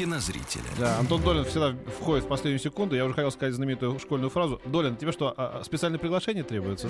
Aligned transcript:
кинозрителя. 0.00 0.64
Да, 0.78 0.98
Антон 0.98 1.20
Долин 1.22 1.44
всегда 1.44 1.74
входит 1.98 2.24
в 2.24 2.28
последнюю 2.28 2.58
секунду. 2.58 2.96
Я 2.96 3.04
уже 3.04 3.12
хотел 3.12 3.30
сказать 3.30 3.54
знаменитую 3.54 3.98
школьную 3.98 4.30
фразу. 4.30 4.58
Долин, 4.64 4.96
тебе 4.96 5.12
что, 5.12 5.34
а, 5.36 5.58
а, 5.60 5.64
специальное 5.64 5.98
приглашение 5.98 6.42
требуется? 6.42 6.88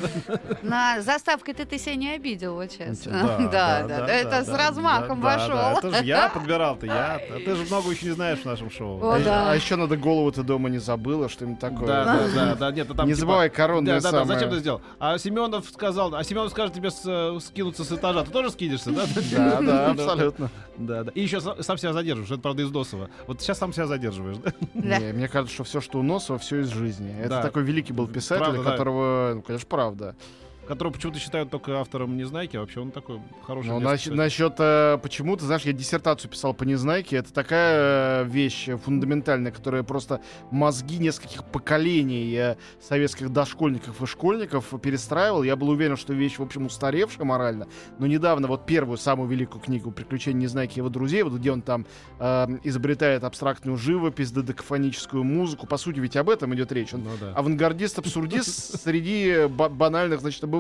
На 0.63 1.03
заставкой-то 1.03 1.67
ты 1.67 1.77
себя 1.79 1.97
не 1.97 2.11
обидел, 2.11 2.55
вот 2.55 2.71
честно. 2.71 3.13
Да, 3.51 3.83
Да, 3.83 3.89
да, 3.89 4.07
это 4.07 4.45
с 4.45 4.49
размахом 4.49 5.21
вошел. 5.21 5.79
Это 5.79 5.91
же 5.91 6.05
я 6.05 6.29
подбирал-то, 6.35 6.87
я. 6.87 7.21
Ты 7.45 7.57
же 7.57 7.65
много 7.65 7.91
еще 7.91 8.07
не 8.07 8.13
знаешь 8.13 8.39
в 8.39 8.45
нашем 8.45 8.71
шоу. 8.71 9.01
Да. 9.01 9.51
А 9.51 9.57
еще 9.57 9.75
надо 9.75 9.97
голову 9.97 10.31
ты 10.31 10.45
дома 10.45 10.69
не 10.69 10.79
забыла, 10.79 11.29
что-нибудь 11.29 11.59
такое. 11.59 11.89
Да, 11.89 12.29
да, 12.33 12.55
да, 12.55 12.71
нет, 12.71 12.87
там 12.97 13.09
Не 13.09 13.15
типа- 13.15 13.21
забывай 13.21 13.51
коронное 13.51 14.01
Да, 14.01 14.13
да, 14.13 14.25
зачем 14.25 14.51
ты 14.51 14.59
сделал? 14.59 14.83
А 15.01 15.19
Семенов 15.19 15.69
сказал, 15.69 16.15
а 16.15 16.23
Семенов 16.23 16.51
скажет 16.53 16.75
тебе 16.75 16.91
э, 16.91 17.39
скинуться 17.41 17.83
с 17.83 17.91
этажа, 17.91 18.23
ты 18.23 18.31
тоже 18.31 18.51
скинешься, 18.51 18.91
да? 18.93 19.05
Да, 19.33 19.61
да, 19.61 19.91
абсолютно. 19.91 20.51
Да, 20.77 21.05
да. 21.05 21.13
И 21.15 21.21
еще 21.21 21.41
сам 21.41 21.77
себя 21.77 21.93
задерживаешь, 21.93 22.31
это 22.31 22.41
правда 22.41 22.63
из 22.63 22.71
Досова. 23.07 23.25
Вот 23.27 23.41
сейчас 23.41 23.59
сам 23.59 23.73
себя 23.73 23.87
задерживаешь, 23.87 24.37
да? 24.39 24.53
Не, 24.75 25.13
мне 25.13 25.29
кажется, 25.29 25.55
что 25.55 25.65
все, 25.65 25.81
что 25.81 25.99
у 25.99 26.03
Носова, 26.03 26.39
все 26.39 26.61
из 26.61 26.69
жизни. 26.69 27.15
Это 27.19 27.29
Да. 27.29 27.43
такой 27.43 27.63
великий 27.63 27.93
был 27.93 28.07
писатель, 28.09 28.45
Правда, 28.45 28.63
да. 28.63 28.71
которого, 28.71 29.33
ну, 29.37 29.43
конечно, 29.43 29.67
правда. 29.69 30.17
Которого 30.71 30.93
почему-то 30.93 31.19
считают 31.19 31.51
только 31.51 31.81
автором 31.81 32.17
Незнайки, 32.17 32.57
а 32.57 32.61
вообще 32.61 32.79
он 32.79 32.93
такой 32.93 33.19
хороший. 33.45 33.67
Но 33.67 33.81
детский 33.81 34.13
насчет, 34.13 34.55
э, 34.61 34.99
почему, 35.03 35.37
ты 35.37 35.45
знаешь, 35.45 35.63
я 35.63 35.73
диссертацию 35.73 36.31
писал 36.31 36.55
по 36.55 36.63
Незнайке. 36.63 37.17
Это 37.17 37.33
такая 37.33 38.23
э, 38.23 38.29
вещь 38.29 38.69
фундаментальная, 38.85 39.51
которая 39.51 39.83
просто 39.83 40.21
мозги 40.53 40.99
нескольких 40.99 41.43
поколений 41.43 42.33
э, 42.37 42.57
советских 42.81 43.31
дошкольников 43.33 44.01
и 44.01 44.07
школьников 44.07 44.73
перестраивал. 44.81 45.43
Я 45.43 45.57
был 45.57 45.71
уверен, 45.71 45.97
что 45.97 46.13
вещь, 46.13 46.39
в 46.39 46.43
общем, 46.45 46.67
устаревшая 46.67 47.27
морально. 47.27 47.67
Но 47.99 48.07
недавно 48.07 48.47
вот 48.47 48.65
первую, 48.65 48.97
самую 48.97 49.29
великую 49.29 49.61
книгу 49.61 49.91
«Приключения 49.91 50.43
Незнайки 50.43 50.75
и 50.75 50.79
его 50.79 50.89
друзей», 50.89 51.25
вот 51.25 51.33
где 51.33 51.51
он 51.51 51.63
там 51.63 51.85
э, 52.21 52.47
изобретает 52.63 53.25
абстрактную 53.25 53.77
живопись, 53.77 54.31
додекафоническую 54.31 55.25
музыку. 55.25 55.67
По 55.67 55.79
сути, 55.79 55.99
ведь 55.99 56.15
об 56.15 56.31
этом 56.31 56.55
идет 56.55 56.71
речь. 56.71 56.95
Он 56.95 57.03
Ну 57.03 57.11
да. 57.21 57.33
авангардист-абсурдист 57.35 58.81
среди 58.85 59.49
ба- 59.49 59.69
банальных, 59.69 60.21
значит, 60.21 60.45
обывателей. 60.45 60.60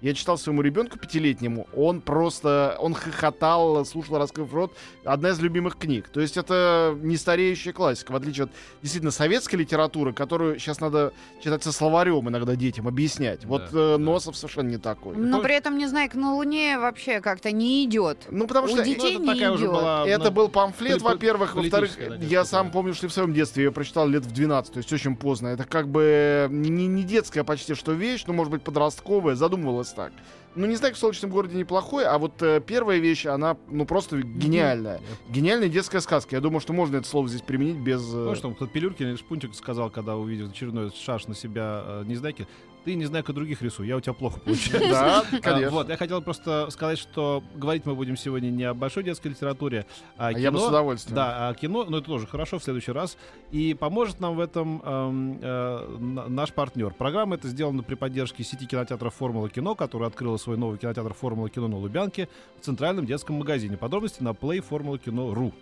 Я 0.00 0.14
читал 0.14 0.38
своему 0.38 0.62
ребенку 0.62 0.98
пятилетнему, 0.98 1.66
он 1.76 2.00
просто, 2.00 2.76
он 2.80 2.94
хохотал, 2.94 3.84
слушал, 3.84 4.18
раскрыв 4.18 4.52
рот. 4.52 4.76
Одна 5.04 5.30
из 5.30 5.40
любимых 5.40 5.76
книг. 5.76 6.08
То 6.08 6.20
есть 6.20 6.36
это 6.36 6.96
не 7.00 7.16
стареющая 7.16 7.72
классика, 7.72 8.12
в 8.12 8.16
отличие 8.16 8.44
от 8.44 8.50
действительно 8.82 9.10
советской 9.10 9.56
литературы, 9.56 10.12
которую 10.12 10.58
сейчас 10.58 10.80
надо 10.80 11.12
читать 11.42 11.62
со 11.62 11.72
словарем 11.72 12.28
иногда 12.28 12.56
детям, 12.56 12.88
объяснять. 12.88 13.44
Вот 13.44 13.70
Да, 13.72 13.78
э, 13.78 13.92
да. 13.92 13.98
Носов 13.98 14.36
совершенно 14.36 14.68
не 14.68 14.78
такой. 14.78 15.16
Но 15.16 15.40
при 15.40 15.54
этом 15.54 15.78
Незнайка 15.78 16.18
на 16.18 16.34
Луне 16.34 16.78
вообще 16.78 17.20
как-то 17.20 17.52
не 17.52 17.84
идет. 17.84 18.26
Ну, 18.30 18.46
потому 18.46 18.66
У 18.66 18.70
что 18.70 18.82
детей 18.82 19.14
это 19.14 19.22
не 19.22 19.34
такая 19.34 19.52
уже 19.52 19.64
идет. 19.64 19.74
была, 19.74 20.06
Это 20.06 20.24
ну, 20.24 20.30
был 20.30 20.48
памфлет, 20.48 21.02
во-первых. 21.02 21.54
Во-вторых, 21.54 21.98
я 22.20 22.44
сам 22.44 22.66
да. 22.66 22.72
помню, 22.72 22.94
что 22.94 23.06
и 23.06 23.08
в 23.08 23.12
своем 23.12 23.32
детстве 23.32 23.64
я 23.64 23.70
прочитал 23.70 24.08
лет 24.08 24.24
в 24.24 24.32
12, 24.32 24.72
то 24.72 24.78
есть 24.78 24.92
очень 24.92 25.16
поздно. 25.16 25.48
Это 25.48 25.64
как 25.64 25.88
бы 25.88 26.48
не, 26.50 26.86
не 26.86 27.02
детская 27.02 27.44
почти 27.44 27.74
что 27.74 27.92
вещь, 27.92 28.24
ну, 28.26 28.32
может 28.32 28.50
быть, 28.50 28.62
подростковая, 28.62 29.17
задумывалась 29.36 29.92
так. 29.92 30.12
Ну, 30.54 30.66
не 30.66 30.74
знаю, 30.76 30.94
в 30.94 30.98
«Солнечном 30.98 31.30
городе» 31.30 31.56
неплохой, 31.56 32.04
а 32.04 32.18
вот 32.18 32.42
э, 32.42 32.60
первая 32.60 32.98
вещь, 32.98 33.26
она, 33.26 33.56
ну, 33.68 33.84
просто 33.86 34.18
гениальная. 34.20 35.00
Гениальная 35.28 35.68
детская 35.68 36.00
сказка. 36.00 36.34
Я 36.36 36.40
думаю, 36.40 36.60
что 36.60 36.72
можно 36.72 36.96
это 36.96 37.06
слово 37.08 37.28
здесь 37.28 37.42
применить 37.42 37.76
без... 37.76 38.02
э, 38.12 38.16
Ну 38.16 38.34
что, 38.34 38.52
тут 38.58 38.72
Пилюркин 38.72 39.08
или 39.08 39.16
Шпунтик 39.16 39.54
сказал, 39.54 39.90
когда 39.90 40.16
увидел 40.16 40.48
очередной 40.48 40.90
шаш 40.90 41.28
на 41.28 41.34
себя 41.34 41.82
э, 41.84 42.04
Незнайки, 42.06 42.48
ты 42.84 42.94
Незнайка 42.94 43.32
других 43.34 43.60
рисуй, 43.60 43.86
я 43.86 43.96
у 43.96 44.00
тебя 44.00 44.14
плохо 44.14 44.40
получается. 44.40 44.88
Да, 44.90 45.20
А, 45.30 45.40
конечно. 45.40 45.70
Вот, 45.70 45.88
я 45.90 45.96
хотел 45.96 46.22
просто 46.22 46.68
сказать, 46.70 46.98
что 46.98 47.42
говорить 47.54 47.84
мы 47.84 47.94
будем 47.94 48.16
сегодня 48.16 48.48
не 48.50 48.64
о 48.64 48.72
большой 48.72 49.02
детской 49.04 49.28
литературе, 49.28 49.84
а 50.16 50.28
о 50.28 50.28
А 50.28 50.38
я 50.38 50.50
бы 50.50 50.56
с 50.58 50.60
кино. 50.62 50.68
удовольствием. 50.70 51.14
Да, 51.16 51.48
а 51.50 51.54
кино, 51.54 51.84
ну 51.88 51.98
это 51.98 52.06
тоже 52.06 52.26
хорошо 52.26 52.58
в 52.58 52.64
следующий 52.64 52.92
раз. 52.92 53.18
И 53.50 53.74
поможет 53.74 54.20
нам 54.20 54.36
в 54.36 54.40
этом 54.40 54.80
эм, 54.84 55.38
э, 55.42 55.96
на- 55.98 56.28
наш 56.28 56.52
партнер. 56.52 56.92
Программа 56.94 57.34
эта 57.34 57.48
сделана 57.48 57.82
при 57.82 57.94
поддержке 57.94 58.42
сети 58.42 58.64
кинотеатров 58.66 59.14
«Формула 59.14 59.50
кино», 59.50 59.74
которая 59.74 60.08
открыла 60.38 60.56
свой 60.56 60.56
новый 60.56 60.78
кинотеатр 60.78 61.12
«Формула 61.14 61.50
кино» 61.50 61.68
на 61.68 61.76
Лубянке 61.76 62.28
в 62.60 62.64
центральном 62.64 63.06
детском 63.06 63.36
магазине. 63.36 63.76
Подробности 63.76 64.22
на 64.22 64.30
playformulakino.ru. 64.30 65.52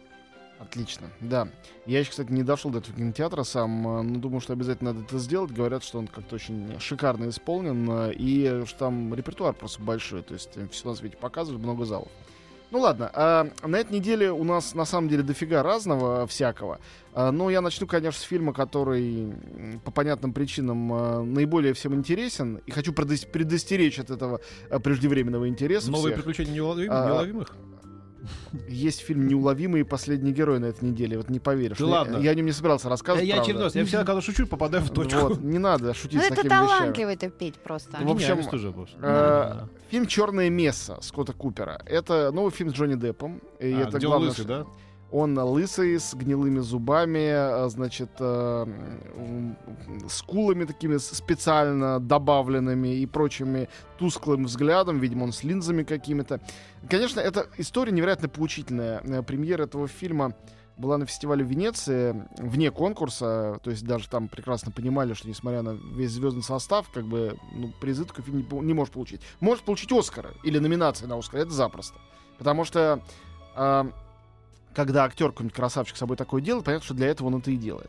Отлично, 0.58 1.08
да. 1.20 1.48
Я 1.84 1.98
еще, 1.98 2.10
кстати, 2.10 2.32
не 2.32 2.42
дошел 2.42 2.70
до 2.70 2.78
этого 2.78 2.96
кинотеатра 2.96 3.42
сам, 3.42 3.86
э, 3.86 4.02
но 4.02 4.18
думаю, 4.18 4.40
что 4.40 4.54
обязательно 4.54 4.92
надо 4.92 5.04
это 5.04 5.18
сделать. 5.18 5.50
Говорят, 5.50 5.84
что 5.84 5.98
он 5.98 6.06
как-то 6.06 6.36
очень 6.36 6.80
шикарно 6.80 7.28
исполнен, 7.28 7.90
э, 7.90 8.14
и 8.14 8.64
что 8.66 8.78
там 8.78 9.14
репертуар 9.14 9.54
просто 9.54 9.82
большой, 9.82 10.22
то 10.22 10.32
есть 10.32 10.56
все 10.70 10.88
на 10.88 10.94
свете 10.94 11.18
показывают, 11.18 11.62
много 11.62 11.84
залов. 11.84 12.08
Ну 12.72 12.80
ладно, 12.80 13.10
а 13.14 13.48
на 13.64 13.76
этой 13.76 13.92
неделе 13.92 14.32
у 14.32 14.42
нас 14.42 14.74
на 14.74 14.84
самом 14.84 15.08
деле 15.08 15.22
дофига 15.22 15.62
разного 15.62 16.26
всякого. 16.26 16.80
А, 17.14 17.30
Но 17.30 17.48
я 17.48 17.60
начну, 17.60 17.86
конечно, 17.86 18.20
с 18.20 18.24
фильма, 18.24 18.52
который 18.52 19.32
по 19.84 19.90
понятным 19.92 20.32
причинам 20.32 20.92
э, 20.92 21.22
наиболее 21.22 21.72
всем 21.74 21.94
интересен. 21.94 22.60
И 22.66 22.72
хочу 22.72 22.92
предос- 22.92 23.26
предостеречь 23.30 23.98
от 24.00 24.10
этого 24.10 24.40
э, 24.68 24.78
преждевременного 24.80 25.48
интереса. 25.48 25.90
Новые 25.92 26.14
всех. 26.14 26.24
приключения 26.24 26.54
неуловим- 26.60 26.90
А, 26.92 27.06
неуловимых? 27.06 27.54
Есть 28.68 29.00
фильм 29.00 29.26
«Неуловимые 29.26 29.84
последний 29.84 30.32
герой» 30.32 30.58
на 30.58 30.66
этой 30.66 30.84
неделе. 30.84 31.16
Вот 31.16 31.28
не 31.30 31.38
поверишь. 31.40 31.78
Да 31.78 31.86
ладно? 31.86 32.16
Я 32.18 32.30
о 32.30 32.34
нем 32.34 32.46
не 32.46 32.52
собирался 32.52 32.88
рассказывать, 32.88 33.26
я 33.26 33.34
правда. 33.34 33.42
очередной 33.44 33.64
раз. 33.64 33.74
Я 33.74 33.84
всегда, 33.84 34.04
когда 34.04 34.20
шучу, 34.20 34.46
попадаю 34.46 34.84
в 34.84 34.90
точку. 34.90 35.20
Вот, 35.20 35.40
не 35.42 35.58
надо 35.58 35.94
шутить 35.94 36.14
Ну 36.16 36.22
с 36.22 36.26
это 36.26 36.36
такими 36.36 36.52
вещами. 36.52 36.66
талантливый-то 36.66 37.30
петь 37.30 37.54
просто. 37.56 37.92
В 37.98 38.10
общем, 38.10 38.16
Гениальность 38.16 38.52
уже, 38.52 38.70
может. 38.70 38.94
э, 38.96 39.00
Да. 39.00 39.68
Фильм 39.90 40.06
«Черное 40.06 40.50
место» 40.50 40.98
Скотта 41.02 41.32
Купера. 41.32 41.80
Это 41.86 42.30
новый 42.32 42.50
фильм 42.52 42.70
с 42.70 42.74
Джонни 42.74 42.94
Деппом. 42.94 43.40
И 43.60 43.72
А, 43.72 43.80
это 43.88 43.98
где 43.98 44.06
он 44.06 44.10
главное, 44.12 44.28
лысый, 44.30 44.44
что- 44.44 44.58
да? 44.64 44.66
Он 45.12 45.38
лысый, 45.38 45.98
с 46.00 46.14
гнилыми 46.14 46.58
зубами, 46.58 47.64
э, 47.64 47.68
значит, 47.68 48.10
э, 48.18 48.66
скулами 50.08 50.64
такими 50.64 50.96
специально 50.96 52.00
добавленными 52.00 52.88
и 52.88 53.06
прочими 53.06 53.68
тусклым 53.98 54.44
взглядом. 54.44 54.98
Видимо, 54.98 55.24
он 55.24 55.32
с 55.32 55.44
линзами 55.44 55.84
какими-то. 55.84 56.40
Конечно, 56.90 57.20
эта 57.20 57.46
история 57.56 57.92
невероятно 57.92 58.28
поучительная. 58.28 59.00
Э, 59.04 59.22
Премьера 59.22 59.64
этого 59.64 59.86
фильма 59.86 60.34
была 60.76 60.98
на 60.98 61.06
фестивале 61.06 61.44
в 61.44 61.48
Венеции, 61.48 62.28
вне 62.38 62.70
конкурса, 62.70 63.58
то 63.62 63.70
есть 63.70 63.84
даже 63.84 64.08
там 64.08 64.28
прекрасно 64.28 64.70
понимали, 64.70 65.14
что 65.14 65.28
несмотря 65.28 65.62
на 65.62 65.70
весь 65.70 66.10
звездный 66.10 66.42
состав, 66.42 66.90
как 66.92 67.06
бы, 67.06 67.38
ну, 67.54 67.72
призы 67.80 68.04
такой 68.04 68.24
фильм 68.24 68.38
не, 68.38 68.66
не 68.66 68.74
может 68.74 68.92
получить. 68.92 69.22
Может 69.40 69.64
получить 69.64 69.90
Оскара 69.92 70.32
или 70.42 70.58
номинации 70.58 71.06
на 71.06 71.18
Оскар, 71.18 71.40
это 71.40 71.50
запросто. 71.50 71.98
Потому 72.38 72.64
что 72.64 73.02
а, 73.54 73.90
когда 74.76 75.04
актер 75.04 75.30
какой-нибудь 75.30 75.56
красавчик 75.56 75.96
с 75.96 75.98
собой 75.98 76.18
такое 76.18 76.42
делает, 76.42 76.66
понятно, 76.66 76.84
что 76.84 76.92
для 76.92 77.06
этого 77.06 77.28
он 77.28 77.36
это 77.36 77.50
и 77.50 77.56
делает. 77.56 77.88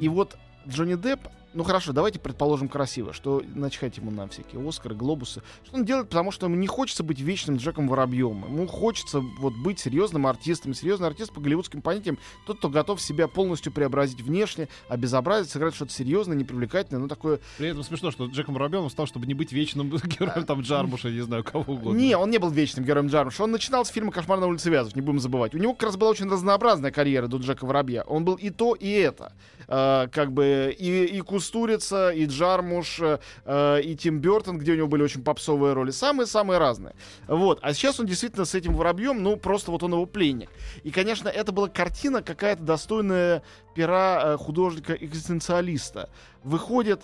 И 0.00 0.08
вот 0.08 0.36
Джонни 0.66 0.96
Депп, 0.96 1.20
ну 1.56 1.64
хорошо, 1.64 1.92
давайте 1.92 2.18
предположим 2.18 2.68
красиво, 2.68 3.14
что 3.14 3.42
начхать 3.54 3.96
ему 3.96 4.10
на 4.10 4.28
всякие 4.28 4.66
Оскары, 4.66 4.94
Глобусы. 4.94 5.42
Что 5.64 5.76
он 5.76 5.86
делает, 5.86 6.10
потому 6.10 6.30
что 6.30 6.46
ему 6.46 6.56
не 6.56 6.66
хочется 6.66 7.02
быть 7.02 7.18
вечным 7.18 7.56
Джеком 7.56 7.88
Воробьем. 7.88 8.44
Ему 8.44 8.66
хочется 8.66 9.20
вот 9.20 9.54
быть 9.54 9.78
серьезным 9.78 10.26
артистом. 10.26 10.74
Серьезный 10.74 11.08
артист 11.08 11.32
по 11.32 11.40
голливудским 11.40 11.80
понятиям 11.80 12.18
тот, 12.46 12.58
кто 12.58 12.68
готов 12.68 13.00
себя 13.00 13.26
полностью 13.26 13.72
преобразить 13.72 14.20
внешне, 14.20 14.68
обезобразить, 14.88 15.50
сыграть 15.50 15.74
что-то 15.74 15.92
серьезное, 15.92 16.36
непривлекательное, 16.36 17.00
ну 17.00 17.08
такое 17.08 17.40
При 17.56 17.68
этом 17.68 17.82
смешно, 17.82 18.10
что 18.10 18.26
Джеком 18.26 18.54
Воробьевым 18.54 18.84
он 18.84 18.90
стал, 18.90 19.06
чтобы 19.06 19.26
не 19.26 19.32
быть 19.32 19.52
вечным 19.52 19.88
героем 20.04 20.44
там 20.44 20.60
Джармуша, 20.60 21.08
не 21.08 21.22
знаю, 21.22 21.42
кого 21.42 21.72
угодно. 21.72 21.96
Не, 21.96 22.18
он 22.18 22.30
не 22.30 22.36
был 22.36 22.50
вечным 22.50 22.84
героем 22.84 23.06
Джармуша. 23.06 23.42
Он 23.42 23.50
начинал 23.50 23.86
с 23.86 23.88
фильма 23.88 24.12
«Кошмар 24.12 24.38
на 24.40 24.46
улице 24.46 24.68
Вязов», 24.68 24.94
не 24.94 25.00
будем 25.00 25.20
забывать. 25.20 25.54
У 25.54 25.58
него 25.58 25.72
как 25.72 25.84
раз 25.84 25.96
была 25.96 26.10
очень 26.10 26.28
разнообразная 26.28 26.90
карьера 26.90 27.28
до 27.28 27.38
Джека 27.38 27.64
Воробья. 27.64 28.02
Он 28.02 28.26
был 28.26 28.34
и 28.34 28.50
то, 28.50 28.74
и 28.74 28.90
это. 28.90 29.32
Э, 29.68 30.06
как 30.12 30.32
бы 30.32 30.74
и, 30.78 31.04
и 31.06 31.20
Кустурица, 31.46 32.10
и 32.10 32.26
Джармуш, 32.26 33.00
э, 33.44 33.80
и 33.80 33.94
Тим 33.94 34.18
Бертон, 34.18 34.58
где 34.58 34.72
у 34.72 34.76
него 34.76 34.88
были 34.88 35.02
очень 35.02 35.22
попсовые 35.22 35.74
роли. 35.74 35.92
Самые-самые 35.92 36.58
разные. 36.58 36.96
Вот. 37.28 37.60
А 37.62 37.72
сейчас 37.72 38.00
он 38.00 38.06
действительно 38.06 38.44
с 38.44 38.54
этим 38.54 38.74
Воробьем, 38.74 39.22
ну, 39.22 39.36
просто 39.36 39.70
вот 39.70 39.84
он 39.84 39.92
его 39.92 40.06
пленник. 40.06 40.50
И, 40.82 40.90
конечно, 40.90 41.28
это 41.28 41.52
была 41.52 41.68
картина 41.68 42.20
какая-то 42.22 42.64
достойная 42.64 43.44
пера 43.76 44.22
э, 44.24 44.36
художника-экзистенциалиста. 44.38 46.10
Выходит 46.42 47.02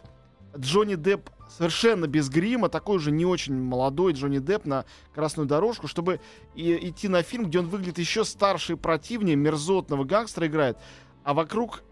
Джонни 0.59 0.97
Депп 0.97 1.31
совершенно 1.49 2.09
без 2.09 2.29
грима, 2.29 2.69
такой 2.69 2.99
же 2.99 3.12
не 3.12 3.25
очень 3.25 3.55
молодой 3.55 4.12
Джонни 4.15 4.39
Депп 4.39 4.65
на 4.65 4.87
красную 5.15 5.47
дорожку, 5.47 5.87
чтобы 5.87 6.19
и- 6.56 6.89
идти 6.89 7.06
на 7.06 7.23
фильм, 7.23 7.44
где 7.44 7.61
он 7.61 7.69
выглядит 7.69 7.99
еще 7.99 8.25
старше 8.25 8.73
и 8.73 8.77
противнее, 8.77 9.37
мерзотного 9.37 10.03
гангстера 10.03 10.49
играет, 10.49 10.79
а 11.23 11.33
вокруг 11.33 11.85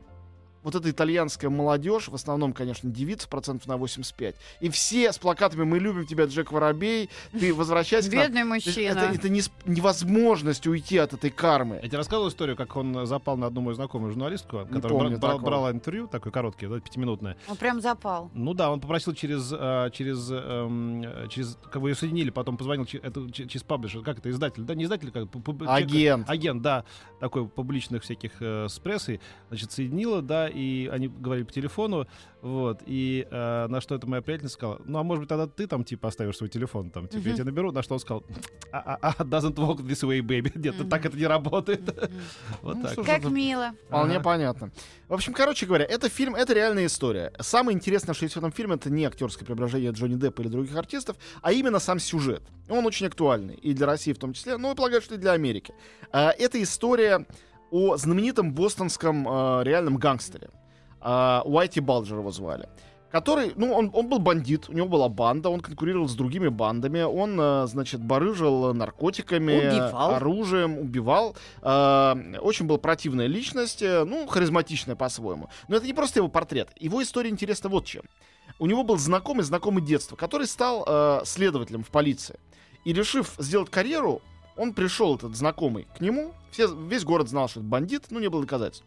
вот 0.63 0.75
эта 0.75 0.91
итальянская 0.91 1.51
молодежь, 1.51 2.09
в 2.09 2.15
основном, 2.15 2.53
конечно, 2.53 2.91
девицы, 2.91 3.29
процентов 3.29 3.67
на 3.67 3.77
85, 3.77 4.35
и 4.61 4.69
все 4.71 5.13
с 5.13 5.19
плакатами 5.19 5.65
«Мы 5.65 5.79
любим 5.79 6.07
тебя, 6.07 6.25
Джек 6.27 6.53
Воробей», 6.53 7.09
ты 7.33 7.53
возвращайся 7.61 8.11
к 8.11 8.15
нам». 8.15 8.25
Бедный 8.25 8.45
мужчина. 8.45 8.99
Это, 8.99 9.15
это 9.15 9.29
не 9.29 9.41
невозможность 9.65 10.67
уйти 10.67 10.99
от 10.99 11.13
этой 11.13 11.31
кармы. 11.31 11.81
Я 11.83 11.89
тебе 11.89 11.99
рассказывал 11.99 12.29
историю, 12.29 12.57
как 12.57 12.77
он 12.77 13.07
запал 13.07 13.37
на 13.37 13.47
одну 13.47 13.61
мою 13.63 13.75
знакомую 13.75 14.11
журналистку, 14.13 14.67
которая 14.71 14.89
помню 14.99 15.11
бра- 15.13 15.19
бра- 15.19 15.29
такого. 15.31 15.45
брала 15.47 15.71
интервью, 15.73 16.07
такое 16.07 16.33
короткое, 16.33 16.69
да, 16.69 16.81
пятиминутное. 16.81 17.37
Он 17.49 17.57
прям 17.57 17.81
запал. 17.81 18.31
Ну 18.35 18.55
да, 18.55 18.71
он 18.71 18.81
попросил 18.81 19.15
через, 19.15 19.51
э, 19.53 19.91
через, 19.93 20.29
эм, 20.31 21.29
через, 21.29 21.59
как 21.71 21.81
бы 21.83 21.89
ее 21.91 21.95
соединили, 21.95 22.31
потом 22.31 22.57
позвонил 22.57 22.87
это, 23.03 23.31
че- 23.31 23.47
через 23.47 23.63
паблишер, 23.63 24.03
как 24.03 24.19
это, 24.19 24.31
издатель, 24.31 24.63
да, 24.63 24.75
не 24.75 24.85
издатель, 24.85 25.11
как 25.11 25.27
Агент. 25.67 26.29
агент, 26.29 26.63
да, 26.63 26.85
такой 27.21 27.47
публичных 27.49 28.03
всяких 28.03 28.33
э, 28.41 28.67
с 28.69 28.79
прессой, 28.79 29.21
значит, 29.49 29.73
соединила, 29.73 30.23
да, 30.23 30.50
и 30.53 30.89
они 30.93 31.09
говорили 31.09 31.45
по 31.47 31.53
телефону, 31.53 32.07
вот, 32.43 32.83
и 32.87 33.27
э, 33.31 33.67
на 33.69 33.81
что 33.81 33.95
эта 33.95 34.07
моя 34.07 34.23
приятельница 34.23 34.55
сказала, 34.55 34.81
ну, 34.85 34.99
а 34.99 35.03
может 35.03 35.21
быть, 35.23 35.29
тогда 35.29 35.47
ты 35.47 35.67
там, 35.67 35.85
типа, 35.85 36.09
оставишь 36.09 36.37
свой 36.37 36.49
телефон, 36.49 36.91
там, 36.91 37.07
типа, 37.09 37.23
я 37.25 37.29
Мгм. 37.31 37.35
тебя 37.37 37.45
наберу, 37.45 37.73
на 37.73 37.83
что 37.83 37.95
он 37.95 38.01
сказал, 38.01 38.25
а, 38.73 38.99
а, 39.01 39.15
а, 39.19 39.23
doesn't 39.25 39.55
work 39.57 39.79
this 39.79 40.03
way, 40.07 40.21
baby, 40.21 40.51
нет, 40.59 40.79
Мгм. 40.79 40.89
так 40.89 41.05
это 41.07 41.17
не 41.17 41.27
работает, 41.27 41.81
Мгм. 41.81 42.11
вот 42.63 42.77
Ну, 42.77 42.83
так. 42.83 42.97
Как 42.97 43.09
это 43.21 43.31
мило. 43.31 43.73
Вполне 43.89 44.15
Ага. 44.17 44.25
понятно. 44.25 44.71
В 45.09 45.15
общем, 45.15 45.33
короче 45.33 45.67
говоря, 45.67 45.85
это 45.85 46.09
фильм, 46.09 46.35
это 46.35 46.53
реальная 46.55 46.87
история. 46.87 47.33
Самое 47.41 47.77
интересное, 47.77 48.15
что 48.15 48.25
есть 48.25 48.35
в 48.37 48.39
этом 48.39 48.53
фильме, 48.53 48.75
это 48.77 48.91
не 48.91 49.05
актерское 49.05 49.45
преображение 49.45 49.91
Джонни 49.91 50.15
Деппа 50.15 50.41
или 50.43 50.49
других 50.49 50.77
артистов, 50.77 51.17
а 51.43 51.53
именно 51.53 51.79
сам 51.81 51.99
сюжет. 51.99 52.43
Он 52.69 52.87
очень 52.87 53.07
актуальный 53.07 53.55
и 53.57 53.73
для 53.75 53.87
России 53.87 54.13
в 54.13 54.19
том 54.19 54.33
числе, 54.33 54.57
но, 54.57 54.75
полагаю, 54.75 55.03
что 55.03 55.15
и 55.17 55.19
для 55.19 55.33
Америки. 55.33 55.75
А, 56.13 56.31
Это 56.39 56.63
история 56.63 57.27
о 57.71 57.97
знаменитом 57.97 58.53
бостонском 58.53 59.27
а, 59.29 59.63
реальном 59.63 59.97
гангстере. 59.97 60.51
А, 61.01 61.43
Уайти 61.45 61.81
Балджер 61.81 62.19
его 62.19 62.31
звали. 62.31 62.69
Который, 63.11 63.53
ну, 63.57 63.73
он, 63.73 63.91
он 63.93 64.09
был 64.09 64.21
бандит, 64.21 64.69
у 64.69 64.73
него 64.73 64.87
была 64.87 65.09
банда, 65.09 65.49
он 65.51 65.61
конкурировал 65.61 66.09
с 66.09 66.15
другими 66.15 66.47
бандами, 66.47 67.03
он, 67.03 67.37
а, 67.41 67.67
значит, 67.67 68.01
барыжил 68.01 68.73
наркотиками, 68.73 69.69
Убивал. 69.69 70.15
оружием, 70.15 70.79
убивал. 70.79 71.37
А, 71.61 72.17
очень 72.41 72.67
была 72.67 72.79
противная 72.79 73.27
личность, 73.27 73.83
э, 73.83 74.05
ну, 74.05 74.29
харизматичная 74.29 74.95
по-своему. 74.95 75.49
Но 75.67 75.77
это 75.77 75.87
не 75.87 75.93
просто 75.93 76.21
его 76.21 76.29
портрет. 76.29 76.69
Его 76.79 77.03
история 77.03 77.31
интересна 77.31 77.69
вот 77.69 77.85
чем. 77.85 78.03
У 78.61 78.67
него 78.67 78.85
был 78.85 78.97
знакомый, 78.97 79.43
знакомый 79.43 79.83
детства, 79.83 80.15
который 80.15 80.47
стал 80.47 80.85
э, 80.87 81.23
следователем 81.25 81.83
в 81.83 81.89
полиции. 81.89 82.39
И 82.85 82.93
решив 82.93 83.35
сделать 83.39 83.71
карьеру, 83.71 84.23
он 84.61 84.75
пришел, 84.75 85.17
этот 85.17 85.35
знакомый, 85.35 85.89
к 85.97 86.03
нему. 86.03 86.35
Все, 86.51 86.67
весь 86.67 87.03
город 87.03 87.31
знал, 87.31 87.49
что 87.49 87.61
это 87.61 87.69
бандит, 87.71 88.05
ну, 88.11 88.21
не 88.21 88.29
было 88.29 88.43
доказательств. 88.43 88.85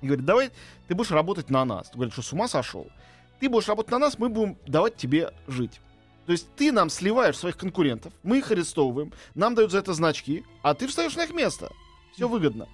И 0.00 0.06
говорит, 0.06 0.24
давай 0.24 0.50
ты 0.88 0.94
будешь 0.94 1.10
работать 1.10 1.50
на 1.50 1.62
нас. 1.66 1.90
Говорит, 1.92 2.14
что 2.14 2.22
с 2.22 2.32
ума 2.32 2.48
сошел. 2.48 2.86
Ты 3.38 3.50
будешь 3.50 3.68
работать 3.68 3.92
на 3.92 3.98
нас, 3.98 4.18
мы 4.18 4.30
будем 4.30 4.56
давать 4.66 4.96
тебе 4.96 5.30
жить. 5.46 5.82
То 6.24 6.32
есть 6.32 6.48
ты 6.56 6.72
нам 6.72 6.88
сливаешь 6.88 7.36
своих 7.36 7.58
конкурентов, 7.58 8.14
мы 8.22 8.38
их 8.38 8.50
арестовываем, 8.50 9.12
нам 9.34 9.54
дают 9.54 9.72
за 9.72 9.78
это 9.80 9.92
значки, 9.92 10.42
а 10.62 10.72
ты 10.72 10.86
встаешь 10.86 11.16
на 11.16 11.24
их 11.24 11.34
место. 11.34 11.70
Все 12.14 12.26
выгодно. 12.26 12.66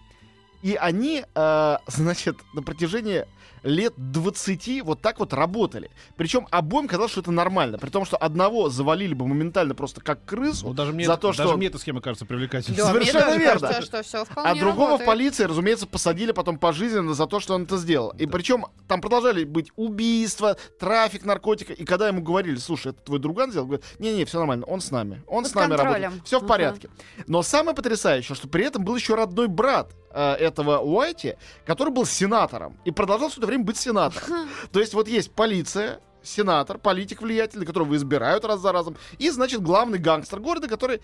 И 0.62 0.76
они, 0.76 1.25
э, 1.35 1.76
значит, 1.88 2.37
на 2.55 2.62
протяжении 2.62 3.26
лет 3.63 3.93
20 3.97 4.83
вот 4.83 5.01
так 5.01 5.19
вот 5.19 5.33
работали. 5.33 5.91
Причем 6.17 6.47
обоим 6.51 6.89
казалось, 6.89 7.13
что 7.13 7.21
это 7.21 7.31
нормально. 7.31 7.79
При 7.79 7.91
том, 7.91 8.05
что 8.05 8.17
одного 8.17 8.69
завалили 8.71 9.15
бы 9.15 9.27
моментально 9.27 9.75
просто 9.75 10.01
как 10.01 10.25
крысу, 10.25 10.69
Ну, 10.69 10.75
даже 10.75 10.93
мне, 10.93 11.07
за 11.07 11.17
то, 11.17 11.33
что 11.33 11.43
даже 11.43 11.53
он- 11.55 11.59
мне 11.59 11.69
эта 11.69 11.79
схема 11.79 12.01
кажется 12.01 12.27
привлекательной. 12.27 12.77
Да, 12.79 12.87
Совершенно 12.87 13.37
верно. 13.37 13.69
кажется, 13.69 13.83
что 13.83 14.03
все 14.03 14.25
вполне 14.25 14.51
а 14.51 14.55
другого 14.55 14.87
в 14.87 14.91
работает. 14.93 15.07
полиции, 15.07 15.45
разумеется, 15.45 15.87
посадили 15.87 16.33
потом 16.33 16.59
пожизненно 16.59 17.15
за 17.15 17.27
то, 17.27 17.41
что 17.41 17.55
он 17.55 17.65
это 17.65 17.77
сделал. 17.77 18.11
И 18.19 18.27
Да. 18.27 18.33
причем 18.33 18.67
там 18.89 19.01
продолжали 19.01 19.45
быть 19.45 19.71
убийства, 19.77 20.57
трафик 20.79 21.25
наркотика. 21.25 21.73
И 21.73 21.85
когда 21.85 22.09
ему 22.09 22.23
говорили, 22.23 22.57
слушай, 22.57 22.89
это 22.93 23.01
твой 23.03 23.19
друган 23.19 23.51
сделал, 23.51 23.67
говорит, 23.67 23.85
не-не, 23.99 24.25
все 24.25 24.39
нормально, 24.39 24.65
он 24.67 24.81
с 24.81 24.91
нами. 24.91 25.23
Он 25.27 25.43
Под 25.45 25.53
с 25.53 25.55
нами 25.55 25.69
контролем. 25.77 26.03
работает. 26.03 26.27
Все 26.27 26.41
в 26.41 26.47
порядке. 26.47 26.89
Но 27.27 27.43
самое 27.43 27.75
потрясающее, 27.77 28.35
что 28.35 28.49
при 28.49 28.65
этом 28.65 28.85
был 28.85 28.97
еще 28.97 29.15
родной 29.15 29.49
брат 29.49 29.93
э, 30.13 30.33
этого 30.35 30.79
Уайти, 30.79 31.37
который 31.65 31.93
был 31.93 32.05
сенатором 32.05 32.77
и 32.85 32.91
продолжал 32.91 33.30
все 33.31 33.41
это 33.41 33.47
время 33.47 33.65
быть 33.65 33.77
сенатором. 33.77 34.49
То 34.73 34.81
есть 34.81 34.94
вот 34.94 35.09
есть 35.09 35.32
полиция, 35.32 36.00
сенатор, 36.23 36.79
политик 36.79 37.23
влиятельный, 37.23 37.67
которого 37.67 37.97
избирают 37.97 38.44
раз 38.44 38.61
за 38.61 38.73
разом, 38.73 38.97
и, 39.19 39.31
значит, 39.31 39.62
главный 39.62 39.99
гангстер 39.99 40.41
города, 40.41 40.69
который 40.69 41.00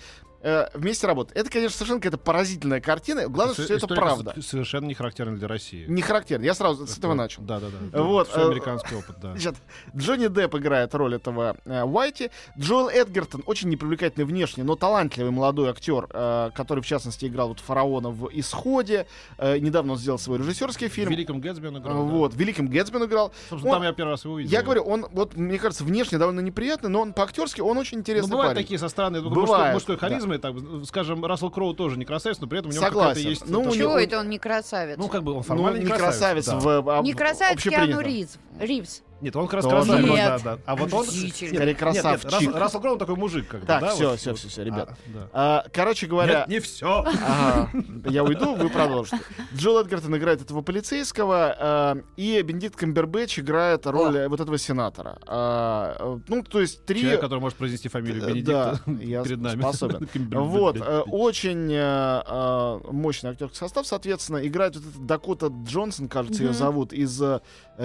э, 0.47 0.69
вместе 0.75 1.07
работает. 1.07 1.37
Это, 1.39 1.51
конечно, 1.51 1.75
совершенно 1.77 2.01
какая-то 2.01 2.19
поразительная 2.19 2.81
картина. 2.81 3.29
Главное, 3.29 3.55
что 3.55 3.65
все 3.65 3.77
это 3.77 3.87
правда. 3.89 4.35
Совершенно 4.41 4.87
не 4.87 4.95
характерна 4.95 5.37
для 5.37 5.49
России. 5.49 5.85
Не 5.89 6.03
характерно. 6.03 6.45
Я 6.45 6.55
сразу 6.55 6.87
с 6.87 6.97
этого 6.99 7.15
начал. 7.15 7.43
Да, 7.43 7.61
да, 7.61 7.67
да. 7.93 8.03
Вот, 8.03 8.29
Всё 8.29 8.41
э, 8.43 8.47
американский 8.47 8.95
опыт, 8.95 9.17
да. 9.21 9.33
Значит, 9.33 9.57
Джонни 9.97 10.29
Депп 10.29 10.55
играет 10.55 10.95
роль 10.95 11.15
этого 11.17 11.57
э, 11.65 11.83
Уайти. 11.83 12.31
Джоэл 12.59 12.89
Эдгертон 12.89 13.43
очень 13.47 13.69
непривлекательный 13.69 14.25
внешне, 14.27 14.63
но 14.65 14.77
талантливый 14.77 15.31
молодой 15.33 15.71
актер, 15.71 16.07
э, 16.11 16.51
который, 16.55 16.81
в 16.83 16.87
частности, 16.87 17.27
играл 17.27 17.49
вот 17.49 17.61
фараона 17.61 18.11
в 18.11 18.29
«Исходе». 18.33 19.07
Э, 19.39 19.59
недавно 19.59 19.93
он 19.95 19.99
сделал 19.99 20.19
свой 20.19 20.39
режиссерский 20.39 20.89
В 20.89 20.93
фильм. 20.93 21.11
Великом 21.11 21.41
Гэтсби 21.41 21.67
он 21.67 21.77
Э, 21.77 21.81
играл. 21.81 21.95
да. 21.95 22.01
Вот, 22.03 22.35
в 22.35 22.37
«Великом 22.37 22.69
Гэтсби» 22.69 22.97
он 22.97 23.05
играл. 23.07 23.33
Собственно, 23.51 23.75
Он- 23.75 23.81
там 23.81 23.89
я 23.89 23.93
первый 23.93 24.11
раз 24.11 24.25
его 24.25 24.35
увидел. 24.35 24.51
Я 24.51 24.63
говорю, 24.63 24.83
он, 24.83 25.07
вот, 25.13 25.35
мне 25.37 25.59
кажется, 25.59 25.85
внешне 25.85 26.19
довольно 26.19 26.41
неприятный, 26.41 26.91
но 26.91 27.01
он 27.01 27.13
по-актерски, 27.13 27.61
он 27.61 27.79
очень 27.79 27.97
Ну, 27.99 28.01
интересный 28.03 28.31
бывают 28.31 28.55
парень. 28.55 28.65
такие 28.65 28.79
со 28.79 28.89
стороны 28.89 29.19
такой 29.19 29.31
Бывает, 29.35 29.75
мужской, 29.75 29.95
мужской 29.95 29.97
да. 29.97 30.01
харизмы, 30.01 30.36
так, 30.39 30.55
скажем, 30.87 31.25
Рассел 31.25 31.51
Кроу 31.51 31.75
тоже 31.75 31.99
не 31.99 32.05
красавец, 32.05 32.39
но 32.41 32.47
при 32.47 32.59
этом 32.59 32.71
у 32.71 32.75
него 32.75 32.85
Согласен. 32.85 33.09
какая-то 33.11 33.29
есть... 33.31 33.47
Ну, 33.49 33.63
то, 33.65 33.71
что- 33.71 33.79
Чего 33.79 33.99
это 33.99 34.19
он 34.21 34.29
не 34.29 34.39
красавец? 34.39 34.97
Ну, 34.99 35.09
как 35.09 35.23
бы 35.23 35.33
он 35.33 35.39
Ну, 35.39 35.43
формально 35.43 35.79
не 35.79 35.87
красавец, 35.87 36.47
да. 36.47 36.59
в, 36.59 36.99
а, 36.99 37.03
не 37.03 37.13
красавец 37.15 37.63
Киану. 37.63 38.01
Ривз. 38.01 38.39
Ривз. 38.59 39.03
Нет, 39.21 39.35
он 39.35 39.47
как 39.47 39.55
раз 39.55 39.67
красавец, 39.67 40.07
Нет. 40.07 40.17
да, 40.17 40.39
да. 40.39 40.59
А 40.67 40.77
вот 40.77 40.93
он... 40.93 41.07
Нет, 41.07 41.35
Скорее, 41.35 41.53
нет, 41.53 41.67
нет, 41.67 41.79
красавчик. 41.79 42.55
Рассел, 42.55 42.81
Кроу 42.81 42.99
такой 42.99 43.17
мужик, 43.17 43.49
как 43.49 43.61
бы, 43.61 43.67
Так, 43.67 43.81
да, 43.81 43.95
всё, 43.95 44.11
вот, 44.11 44.19
всё, 44.19 44.31
вот. 44.31 44.39
всё, 44.39 44.49
всё, 44.49 44.63
ребят. 44.63 44.91
А, 44.91 44.97
да. 45.15 45.29
А, 45.33 45.65
короче 45.73 46.07
говоря, 46.07 46.41
Нет, 46.41 46.49
не 46.49 46.61
все. 46.61 47.05
Ага, 47.07 47.71
я 48.07 48.23
уйду, 48.25 48.55
вы 48.55 48.69
продолжите. 48.69 49.19
Джоэл 49.55 49.81
Эдгертон 49.81 50.17
играет 50.17 50.43
этого 50.43 50.61
полицейского, 50.63 51.95
э, 51.97 52.03
и 52.17 52.43
Бенедикт 52.43 52.77
Камбербэтч 52.77 53.39
играет 53.39 53.87
роль 53.87 54.17
э, 54.17 54.29
вот 54.29 54.41
этого 54.41 54.59
сенатора. 54.59 55.19
А, 55.27 55.97
э, 55.99 56.19
ну, 56.29 56.43
то 56.43 56.61
есть 56.61 56.85
три... 56.85 57.01
Человек, 57.01 57.21
который 57.21 57.41
может 57.41 57.57
произнести 57.57 57.89
фамилию 57.89 58.23
Э, 58.23 58.27
Бенедикта 58.29 58.81
да, 58.87 58.93
я 59.03 59.23
перед 59.23 59.41
нами. 59.41 59.61
способен. 59.61 60.09
Вот, 60.47 60.77
очень 61.07 61.71
э, 61.73 62.81
мощный 62.91 63.31
актерский 63.31 63.59
состав, 63.59 63.87
соответственно, 63.87 64.47
играет 64.47 64.77
вот 64.77 64.85
этот 64.87 65.07
Дакота 65.07 65.47
Джонсон, 65.65 66.09
кажется, 66.09 66.43
ее 66.43 66.53
зовут, 66.53 66.93
из 66.93 67.21
э, 67.23 67.41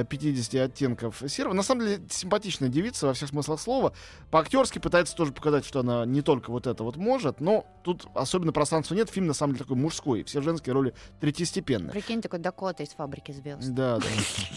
50 0.09 0.55
оттенков 0.55 1.20
серого. 1.29 1.53
На 1.53 1.63
самом 1.63 1.85
деле, 1.85 2.01
симпатичная 2.09 2.69
девица 2.69 3.07
во 3.07 3.13
всех 3.13 3.29
смыслах 3.29 3.59
слова. 3.59 3.93
По-актерски 4.29 4.79
пытается 4.79 5.15
тоже 5.15 5.31
показать, 5.31 5.65
что 5.65 5.79
она 5.81 6.05
не 6.05 6.21
только 6.21 6.51
вот 6.51 6.67
это 6.67 6.83
вот 6.83 6.97
может, 6.97 7.41
но 7.41 7.65
тут 7.83 8.05
особенно 8.13 8.51
пространства 8.51 8.95
нет. 8.95 9.09
Фильм, 9.09 9.27
на 9.27 9.33
самом 9.33 9.53
деле, 9.53 9.65
такой 9.65 9.77
мужской. 9.77 10.23
Все 10.23 10.41
женские 10.41 10.73
роли 10.73 10.93
третьестепенные. 11.19 11.91
Прикинь, 11.91 12.21
такой 12.21 12.39
Дакота 12.39 12.83
из 12.83 12.89
фабрики 12.89 13.31
звезд. 13.31 13.69
Да, 13.69 13.97
да. 13.97 14.05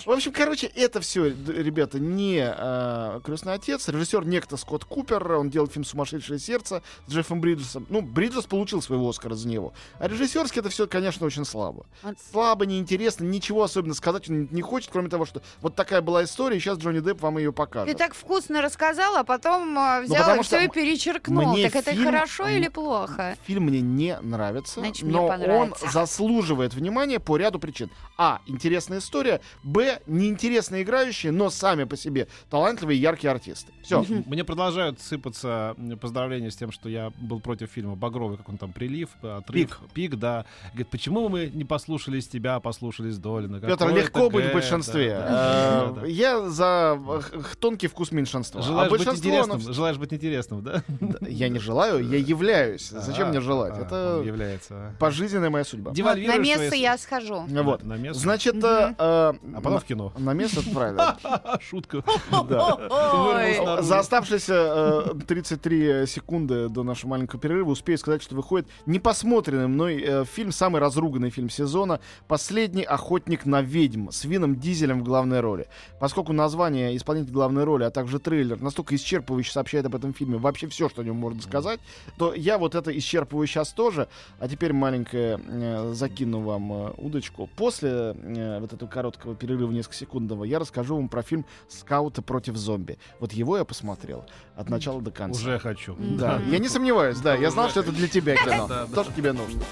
В 0.04 0.10
общем, 0.10 0.32
короче, 0.32 0.66
это 0.66 1.00
все, 1.00 1.26
ребята, 1.28 1.98
не 1.98 2.44
э, 2.44 3.20
крестный 3.24 3.54
отец. 3.54 3.88
Режиссер 3.88 4.26
некто 4.26 4.56
Скотт 4.56 4.84
Купер. 4.84 5.32
Он 5.32 5.50
делал 5.50 5.68
фильм 5.68 5.84
Сумасшедшее 5.84 6.38
сердце 6.38 6.82
с 7.06 7.12
Джеффом 7.12 7.40
Бриджесом. 7.40 7.86
Ну, 7.88 8.02
Бриджес 8.02 8.44
получил 8.44 8.82
своего 8.82 9.08
Оскара 9.08 9.34
за 9.34 9.48
него. 9.48 9.72
А 9.98 10.08
режиссерски 10.08 10.58
это 10.58 10.68
все, 10.68 10.86
конечно, 10.86 11.26
очень 11.26 11.44
слабо. 11.44 11.86
Слабо, 12.30 12.66
неинтересно, 12.66 13.24
ничего 13.24 13.62
особенно 13.62 13.94
сказать 13.94 14.28
он 14.30 14.48
не 14.50 14.62
хочет, 14.62 14.90
кроме 14.92 15.08
того, 15.08 15.24
что 15.24 15.42
вот 15.60 15.74
такая 15.74 16.00
была 16.00 16.24
история, 16.24 16.53
и 16.54 16.60
сейчас 16.60 16.78
Джонни 16.78 17.00
Депп 17.00 17.20
вам 17.22 17.38
ее 17.38 17.50
Ты 17.50 17.56
покажет. 17.56 17.98
так 17.98 18.14
вкусно 18.14 18.62
рассказал, 18.62 19.16
а 19.16 19.24
потом 19.24 19.76
а, 19.78 20.00
взял 20.00 20.18
потому 20.18 20.40
и 20.40 20.44
все 20.44 20.64
и 20.64 20.68
перечеркнул. 20.68 21.52
мне 21.52 21.68
Так 21.68 21.76
это 21.82 21.92
фильм- 21.92 22.04
хорошо 22.04 22.44
м- 22.44 22.56
или 22.56 22.68
плохо? 22.68 23.36
Фильм 23.46 23.64
мне 23.64 23.80
не 23.80 24.18
нравится, 24.20 24.80
Значит, 24.80 25.02
мне 25.04 25.14
но 25.14 25.26
он 25.26 25.74
заслуживает 25.90 26.74
внимания 26.74 27.18
по 27.20 27.36
ряду 27.36 27.58
причин. 27.58 27.90
А. 28.16 28.40
Интересная 28.46 28.98
история. 28.98 29.40
Б. 29.62 30.00
Неинтересно 30.06 30.82
играющие, 30.82 31.32
но 31.32 31.50
сами 31.50 31.84
по 31.84 31.96
себе 31.96 32.28
талантливые 32.50 32.98
и 32.98 33.00
яркие 33.00 33.30
артисты. 33.32 33.72
Все. 33.82 34.04
Мне 34.26 34.44
продолжают 34.44 35.00
сыпаться 35.00 35.76
поздравления 36.00 36.50
с 36.50 36.56
тем, 36.56 36.72
что 36.72 36.88
я 36.88 37.10
был 37.18 37.40
против 37.40 37.70
фильма 37.70 37.96
«Багровый», 37.96 38.36
как 38.38 38.48
он 38.48 38.58
там, 38.58 38.72
«Прилив», 38.72 39.10
«Отрыв», 39.22 39.80
«Пик», 39.92 40.14
да. 40.16 40.44
Говорит, 40.68 40.88
почему 40.90 41.28
мы 41.28 41.50
не 41.52 41.64
послушались 41.64 42.28
тебя, 42.28 42.60
послушались 42.60 43.18
Долина? 43.18 43.60
Петр, 43.60 43.88
легко 43.88 44.20
это 44.26 44.30
быть 44.30 44.46
в 44.46 44.52
большинстве. 44.52 45.16
Э, 45.20 45.92
да. 45.96 46.06
Я 46.44 46.50
за 46.50 46.98
э, 47.32 47.40
тонкий 47.58 47.86
вкус 47.88 48.12
меньшинства. 48.12 48.62
Желаешь 48.62 48.88
а 48.88 48.90
быть 48.90 49.00
большинство, 49.04 49.28
интересным, 49.30 49.60
оно- 49.60 49.72
желаешь 49.72 49.96
быть 49.96 50.12
интересным, 50.12 50.62
да? 50.62 50.82
Я 51.20 51.48
не 51.48 51.58
желаю, 51.58 52.06
я 52.08 52.18
являюсь. 52.34 52.88
Зачем 52.90 53.28
А, 53.28 53.30
мне 53.30 53.40
желать? 53.40 53.74
а, 53.76 53.82
Это 53.82 54.22
является. 54.24 54.74
а. 54.74 54.92
пожизненная 54.98 55.50
моя 55.50 55.64
судьба. 55.64 55.92
На 55.96 56.36
место 56.38 56.74
я 56.74 56.98
схожу. 56.98 57.44
Вот. 57.48 57.82
На 57.84 57.94
место. 57.96 58.20
Значит, 58.22 58.56
э, 58.56 58.58
э, 58.66 58.94
А 58.98 59.34
потом 59.56 59.74
на- 59.74 59.80
в 59.80 59.84
кино. 59.84 60.12
на 60.18 60.32
место 60.34 60.60
правильно. 60.72 61.16
Шутка. 61.60 62.02
За 63.82 63.98
оставшиеся 63.98 65.04
э, 65.06 65.14
33 65.26 66.06
секунды 66.06 66.68
до 66.68 66.82
нашего 66.82 67.10
маленького 67.10 67.40
перерыва 67.40 67.70
успею 67.70 67.98
сказать, 67.98 68.22
что 68.22 68.34
выходит 68.34 68.68
непосмотренный 68.86 69.68
мной 69.68 70.02
э, 70.06 70.24
фильм, 70.24 70.52
самый 70.52 70.80
разруганный 70.80 71.30
фильм 71.30 71.50
сезона 71.50 72.00
«Последний 72.28 72.84
охотник 72.84 73.46
на 73.46 73.62
ведьм» 73.62 74.10
с 74.10 74.24
Вином 74.24 74.56
Дизелем 74.56 75.00
в 75.00 75.04
главной 75.04 75.40
роли. 75.40 75.66
Поскольку 76.00 76.32
название 76.34 76.96
исполнитель 76.96 77.32
главной 77.32 77.64
роли, 77.64 77.84
а 77.84 77.90
также 77.90 78.18
трейлер 78.18 78.60
настолько 78.60 78.94
исчерпывающе 78.94 79.50
сообщает 79.50 79.86
об 79.86 79.94
этом 79.94 80.14
фильме, 80.14 80.36
вообще 80.36 80.68
все, 80.68 80.88
что 80.88 81.02
о 81.02 81.04
нем 81.04 81.16
можно 81.16 81.40
сказать, 81.42 81.80
то 82.18 82.34
я 82.34 82.58
вот 82.58 82.74
это 82.74 82.96
исчерпываю 82.96 83.46
сейчас 83.46 83.72
тоже. 83.72 84.08
А 84.38 84.48
теперь 84.48 84.72
маленькое 84.72 85.40
э, 85.46 85.92
закину 85.94 86.40
вам 86.40 86.72
э, 86.72 86.92
удочку. 86.98 87.48
После 87.56 87.90
э, 87.90 88.60
вот 88.60 88.72
этого 88.72 88.88
короткого 88.88 89.34
перерыва 89.34 89.70
несколько 89.70 89.96
секундного 89.96 90.44
я 90.44 90.58
расскажу 90.58 90.96
вам 90.96 91.08
про 91.08 91.22
фильм 91.22 91.44
«Скауты 91.68 92.22
против 92.22 92.56
зомби». 92.56 92.98
Вот 93.20 93.32
его 93.32 93.56
я 93.56 93.64
посмотрел 93.64 94.24
от 94.56 94.68
начала 94.68 95.00
до 95.00 95.10
конца. 95.10 95.40
Уже 95.40 95.58
хочу. 95.58 95.96
Да, 95.98 96.40
я 96.50 96.58
не 96.58 96.68
сомневаюсь, 96.68 97.18
да, 97.18 97.34
я 97.34 97.50
знал, 97.50 97.68
что 97.68 97.80
это 97.80 97.92
для 97.92 98.08
тебя 98.08 98.36
кино. 98.36 98.68
То, 98.94 99.04
что 99.04 99.12
тебе 99.12 99.32
нужно. 99.32 99.62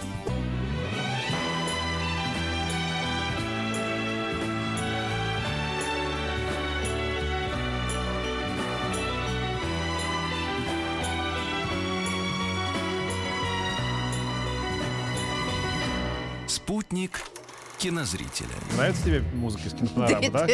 Спутник 17.03 17.42
кинозрителя. 17.83 18.49
Нравится 18.77 19.05
тебе 19.05 19.23
музыка 19.35 19.65
из 19.67 19.73
кинопрограммы, 19.75 20.21
Ты- 20.23 20.31
да? 20.31 20.47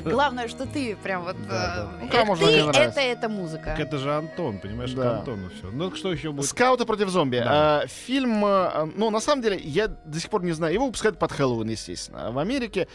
ты- 0.00 0.10
Главное, 0.10 0.48
что 0.48 0.64
ты 0.66 0.96
прям 0.96 1.24
вот... 1.24 1.36
Э, 1.50 1.86
же 2.36 2.46
ты 2.46 2.52
не 2.52 2.62
нравится? 2.66 2.80
это 2.80 3.00
эта 3.00 3.28
музыка. 3.28 3.64
Так 3.64 3.80
Это 3.80 3.98
же 3.98 4.14
Антон, 4.14 4.58
понимаешь, 4.58 4.92
к 4.94 4.98
Антону 4.98 5.50
все. 5.50 5.70
Ну, 5.70 5.94
что 5.94 6.12
еще 6.12 6.32
будет? 6.32 6.46
Скауты 6.48 6.86
против 6.86 7.10
зомби. 7.10 7.42
А, 7.44 7.86
Фильм, 7.86 8.44
э, 8.44 8.86
ну, 8.96 9.10
на 9.10 9.20
самом 9.20 9.42
деле, 9.42 9.58
я 9.58 9.88
до 9.88 10.18
сих 10.18 10.30
пор 10.30 10.42
не 10.42 10.52
знаю. 10.52 10.72
Его 10.72 10.86
выпускают 10.86 11.18
под 11.18 11.30
Хэллоуин, 11.32 11.68
естественно, 11.68 12.30
в 12.32 12.38
Америке. 12.38 12.88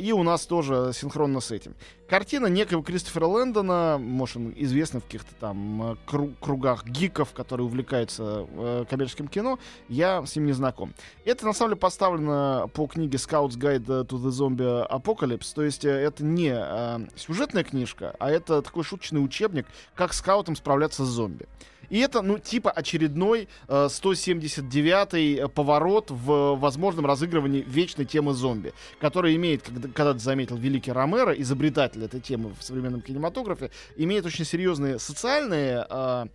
И 0.00 0.12
у 0.14 0.22
нас 0.22 0.46
тоже 0.46 0.90
синхронно 0.92 1.40
с 1.40 1.50
этим. 1.52 1.74
Картина 2.08 2.46
некого 2.46 2.84
Кристофера 2.84 3.26
Лэндона, 3.26 3.98
может, 3.98 4.36
он 4.36 4.52
известный 4.56 5.00
в 5.00 5.04
каких-то 5.04 5.34
там 5.40 5.82
э, 5.92 5.96
кру- 6.06 6.34
кругах 6.40 6.84
гиков, 6.84 7.32
которые 7.32 7.66
увлекаются 7.66 8.46
э, 8.48 8.84
коммерческим 8.88 9.26
кино. 9.26 9.58
Я 9.88 10.24
с 10.24 10.36
ним 10.36 10.46
не 10.46 10.52
знаком. 10.52 10.94
Это, 11.24 11.44
на 11.46 11.52
самом 11.52 11.70
деле, 11.72 11.80
поставлено 11.80 12.55
по 12.72 12.86
книге 12.86 13.18
Scouts 13.18 13.56
Guide 13.56 14.06
to 14.06 14.22
the 14.22 14.30
Zombie 14.30 14.88
Apocalypse. 14.88 15.54
То 15.54 15.62
есть 15.62 15.84
э, 15.84 15.90
это 15.90 16.24
не 16.24 16.52
э, 16.54 16.98
сюжетная 17.16 17.64
книжка, 17.64 18.14
а 18.18 18.30
это 18.30 18.62
такой 18.62 18.84
шуточный 18.84 19.24
учебник, 19.24 19.66
как 19.94 20.12
скаутам 20.12 20.56
справляться 20.56 21.04
с 21.04 21.08
зомби. 21.08 21.46
И 21.88 21.98
это, 21.98 22.22
ну, 22.22 22.38
типа 22.38 22.70
очередной 22.70 23.48
э, 23.68 23.86
179-й 23.86 25.34
э, 25.36 25.48
поворот 25.48 26.10
в 26.10 26.56
возможном 26.56 27.06
разыгрывании 27.06 27.62
вечной 27.66 28.04
темы 28.04 28.32
зомби, 28.32 28.72
который 29.00 29.36
имеет, 29.36 29.62
когда, 29.62 29.88
когда-то 29.88 30.18
заметил 30.18 30.56
великий 30.56 30.92
Ромеро, 30.92 31.32
изобретатель 31.32 32.04
этой 32.04 32.20
темы 32.20 32.54
в 32.58 32.62
современном 32.62 33.02
кинематографе, 33.02 33.70
имеет 33.96 34.26
очень 34.26 34.44
серьезные 34.44 34.98
социальные 34.98 35.86
э, 35.88 36.26